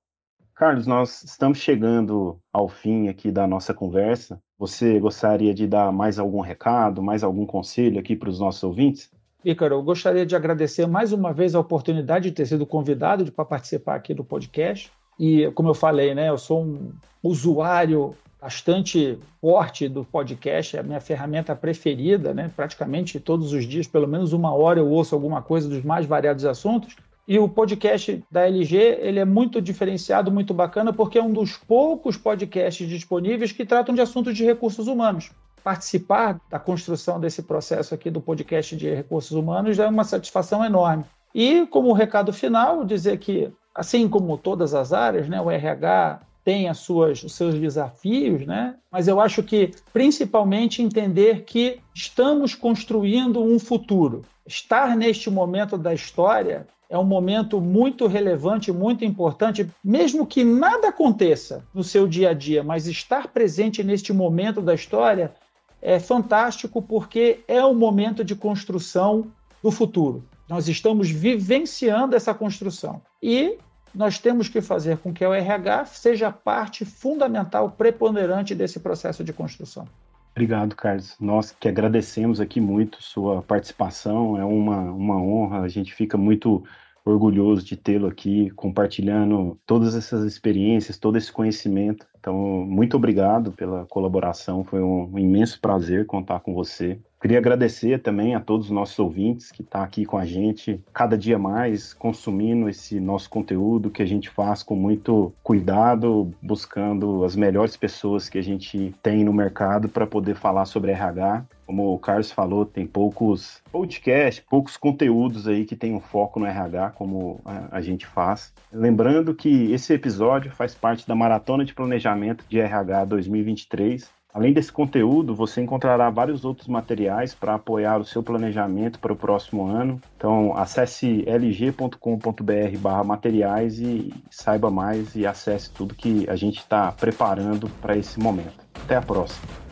Carlos, 0.54 0.86
nós 0.86 1.24
estamos 1.24 1.58
chegando 1.58 2.38
ao 2.52 2.68
fim 2.68 3.08
aqui 3.08 3.32
da 3.32 3.46
nossa 3.46 3.74
conversa. 3.74 4.40
Você 4.62 5.00
gostaria 5.00 5.52
de 5.52 5.66
dar 5.66 5.90
mais 5.90 6.20
algum 6.20 6.38
recado, 6.38 7.02
mais 7.02 7.24
algum 7.24 7.44
conselho 7.44 7.98
aqui 7.98 8.14
para 8.14 8.28
os 8.28 8.38
nossos 8.38 8.62
ouvintes? 8.62 9.10
Ícaro, 9.44 9.74
eu 9.74 9.82
gostaria 9.82 10.24
de 10.24 10.36
agradecer 10.36 10.86
mais 10.86 11.12
uma 11.12 11.32
vez 11.32 11.56
a 11.56 11.58
oportunidade 11.58 12.30
de 12.30 12.36
ter 12.36 12.46
sido 12.46 12.64
convidado 12.64 13.32
para 13.32 13.44
participar 13.44 13.96
aqui 13.96 14.14
do 14.14 14.22
podcast. 14.22 14.92
E, 15.18 15.50
como 15.56 15.70
eu 15.70 15.74
falei, 15.74 16.14
né, 16.14 16.28
eu 16.28 16.38
sou 16.38 16.62
um 16.62 16.92
usuário 17.24 18.14
bastante 18.40 19.18
forte 19.40 19.88
do 19.88 20.04
podcast, 20.04 20.76
é 20.76 20.78
a 20.78 20.84
minha 20.84 21.00
ferramenta 21.00 21.56
preferida, 21.56 22.32
né? 22.32 22.48
praticamente 22.54 23.18
todos 23.18 23.52
os 23.52 23.66
dias, 23.66 23.88
pelo 23.88 24.06
menos 24.06 24.32
uma 24.32 24.54
hora, 24.54 24.78
eu 24.78 24.88
ouço 24.88 25.12
alguma 25.12 25.42
coisa 25.42 25.68
dos 25.68 25.82
mais 25.82 26.06
variados 26.06 26.44
assuntos. 26.44 26.94
E 27.26 27.38
o 27.38 27.48
podcast 27.48 28.22
da 28.30 28.46
LG 28.46 28.76
ele 29.00 29.20
é 29.20 29.24
muito 29.24 29.62
diferenciado, 29.62 30.30
muito 30.30 30.52
bacana, 30.52 30.92
porque 30.92 31.18
é 31.18 31.22
um 31.22 31.32
dos 31.32 31.56
poucos 31.56 32.16
podcasts 32.16 32.88
disponíveis 32.88 33.52
que 33.52 33.64
tratam 33.64 33.94
de 33.94 34.00
assuntos 34.00 34.36
de 34.36 34.44
recursos 34.44 34.88
humanos. 34.88 35.30
Participar 35.62 36.40
da 36.50 36.58
construção 36.58 37.20
desse 37.20 37.42
processo 37.42 37.94
aqui 37.94 38.10
do 38.10 38.20
podcast 38.20 38.76
de 38.76 38.92
recursos 38.92 39.30
humanos 39.30 39.78
é 39.78 39.86
uma 39.86 40.02
satisfação 40.02 40.64
enorme. 40.64 41.04
E, 41.32 41.64
como 41.66 41.92
recado 41.92 42.32
final, 42.32 42.84
dizer 42.84 43.18
que, 43.18 43.50
assim 43.72 44.08
como 44.08 44.36
todas 44.36 44.74
as 44.74 44.92
áreas, 44.92 45.28
né, 45.28 45.40
o 45.40 45.50
RH 45.50 46.20
tem 46.44 46.68
as 46.68 46.78
suas, 46.78 47.22
os 47.22 47.34
seus 47.34 47.54
desafios, 47.54 48.44
né? 48.44 48.74
mas 48.90 49.06
eu 49.06 49.20
acho 49.20 49.42
que 49.42 49.70
principalmente 49.92 50.82
entender 50.82 51.44
que 51.44 51.78
estamos 51.94 52.54
construindo 52.54 53.40
um 53.40 53.58
futuro. 53.58 54.22
Estar 54.44 54.96
neste 54.96 55.30
momento 55.30 55.78
da 55.78 55.94
história 55.94 56.66
é 56.92 56.98
um 56.98 57.04
momento 57.04 57.58
muito 57.58 58.06
relevante, 58.06 58.70
muito 58.70 59.02
importante, 59.02 59.66
mesmo 59.82 60.26
que 60.26 60.44
nada 60.44 60.88
aconteça 60.88 61.64
no 61.72 61.82
seu 61.82 62.06
dia 62.06 62.28
a 62.28 62.34
dia, 62.34 62.62
mas 62.62 62.86
estar 62.86 63.28
presente 63.28 63.82
neste 63.82 64.12
momento 64.12 64.60
da 64.60 64.74
história 64.74 65.32
é 65.80 65.98
fantástico 65.98 66.82
porque 66.82 67.40
é 67.48 67.64
o 67.64 67.72
momento 67.72 68.22
de 68.22 68.36
construção 68.36 69.32
do 69.62 69.70
futuro. 69.70 70.22
Nós 70.46 70.68
estamos 70.68 71.10
vivenciando 71.10 72.14
essa 72.14 72.34
construção. 72.34 73.00
E 73.22 73.56
nós 73.94 74.18
temos 74.18 74.50
que 74.50 74.60
fazer 74.60 74.98
com 74.98 75.14
que 75.14 75.24
o 75.24 75.32
RH 75.32 75.86
seja 75.86 76.30
parte 76.30 76.84
fundamental, 76.84 77.70
preponderante 77.70 78.54
desse 78.54 78.78
processo 78.78 79.24
de 79.24 79.32
construção. 79.32 79.88
Obrigado, 80.32 80.74
Carlos. 80.74 81.16
Nós 81.20 81.52
que 81.52 81.68
agradecemos 81.68 82.40
aqui 82.40 82.58
muito 82.60 83.02
sua 83.02 83.42
participação, 83.42 84.36
é 84.38 84.44
uma, 84.44 84.80
uma 84.90 85.22
honra, 85.22 85.60
a 85.60 85.68
gente 85.68 85.94
fica 85.94 86.16
muito 86.16 86.64
orgulhoso 87.04 87.64
de 87.64 87.76
tê-lo 87.76 88.06
aqui 88.06 88.48
compartilhando 88.50 89.60
todas 89.66 89.94
essas 89.94 90.24
experiências, 90.24 90.98
todo 90.98 91.18
esse 91.18 91.30
conhecimento. 91.30 92.06
Então, 92.18 92.34
muito 92.64 92.96
obrigado 92.96 93.52
pela 93.52 93.84
colaboração, 93.86 94.64
foi 94.64 94.80
um 94.80 95.18
imenso 95.18 95.60
prazer 95.60 96.06
contar 96.06 96.40
com 96.40 96.54
você. 96.54 96.98
Queria 97.22 97.38
agradecer 97.38 98.00
também 98.00 98.34
a 98.34 98.40
todos 98.40 98.66
os 98.66 98.72
nossos 98.72 98.98
ouvintes 98.98 99.52
que 99.52 99.62
estão 99.62 99.80
tá 99.80 99.86
aqui 99.86 100.04
com 100.04 100.18
a 100.18 100.26
gente, 100.26 100.82
cada 100.92 101.16
dia 101.16 101.38
mais 101.38 101.94
consumindo 101.94 102.68
esse 102.68 102.98
nosso 102.98 103.30
conteúdo 103.30 103.92
que 103.92 104.02
a 104.02 104.06
gente 104.06 104.28
faz 104.28 104.64
com 104.64 104.74
muito 104.74 105.32
cuidado, 105.40 106.34
buscando 106.42 107.24
as 107.24 107.36
melhores 107.36 107.76
pessoas 107.76 108.28
que 108.28 108.38
a 108.38 108.42
gente 108.42 108.92
tem 109.00 109.22
no 109.22 109.32
mercado 109.32 109.88
para 109.88 110.04
poder 110.04 110.34
falar 110.34 110.64
sobre 110.64 110.90
RH. 110.90 111.44
Como 111.64 111.94
o 111.94 111.98
Carlos 112.00 112.32
falou, 112.32 112.66
tem 112.66 112.88
poucos 112.88 113.62
podcasts, 113.70 114.44
poucos 114.50 114.76
conteúdos 114.76 115.46
aí 115.46 115.64
que 115.64 115.76
tem 115.76 115.94
um 115.94 116.00
foco 116.00 116.40
no 116.40 116.46
RH, 116.46 116.90
como 116.90 117.40
a, 117.70 117.80
gente 117.80 118.04
faz. 118.04 118.52
Lembrando 118.72 119.32
que 119.32 119.70
esse 119.70 119.94
episódio 119.94 120.50
faz 120.50 120.74
parte 120.74 121.06
da 121.06 121.14
Maratona 121.14 121.64
de 121.64 121.72
Planejamento 121.72 122.44
de 122.48 122.58
RH 122.58 123.04
2023 123.04 124.21
Além 124.34 124.52
desse 124.52 124.72
conteúdo, 124.72 125.34
você 125.34 125.60
encontrará 125.60 126.08
vários 126.08 126.42
outros 126.44 126.66
materiais 126.66 127.34
para 127.34 127.54
apoiar 127.54 127.98
o 127.98 128.04
seu 128.04 128.22
planejamento 128.22 128.98
para 128.98 129.12
o 129.12 129.16
próximo 129.16 129.66
ano. 129.66 130.00
Então, 130.16 130.56
acesse 130.56 131.22
lg.com.br/materiais 131.26 133.78
e 133.78 134.10
saiba 134.30 134.70
mais 134.70 135.14
e 135.14 135.26
acesse 135.26 135.70
tudo 135.70 135.94
que 135.94 136.26
a 136.30 136.36
gente 136.36 136.60
está 136.60 136.90
preparando 136.92 137.68
para 137.82 137.94
esse 137.96 138.18
momento. 138.18 138.64
Até 138.82 138.96
a 138.96 139.02
próxima. 139.02 139.71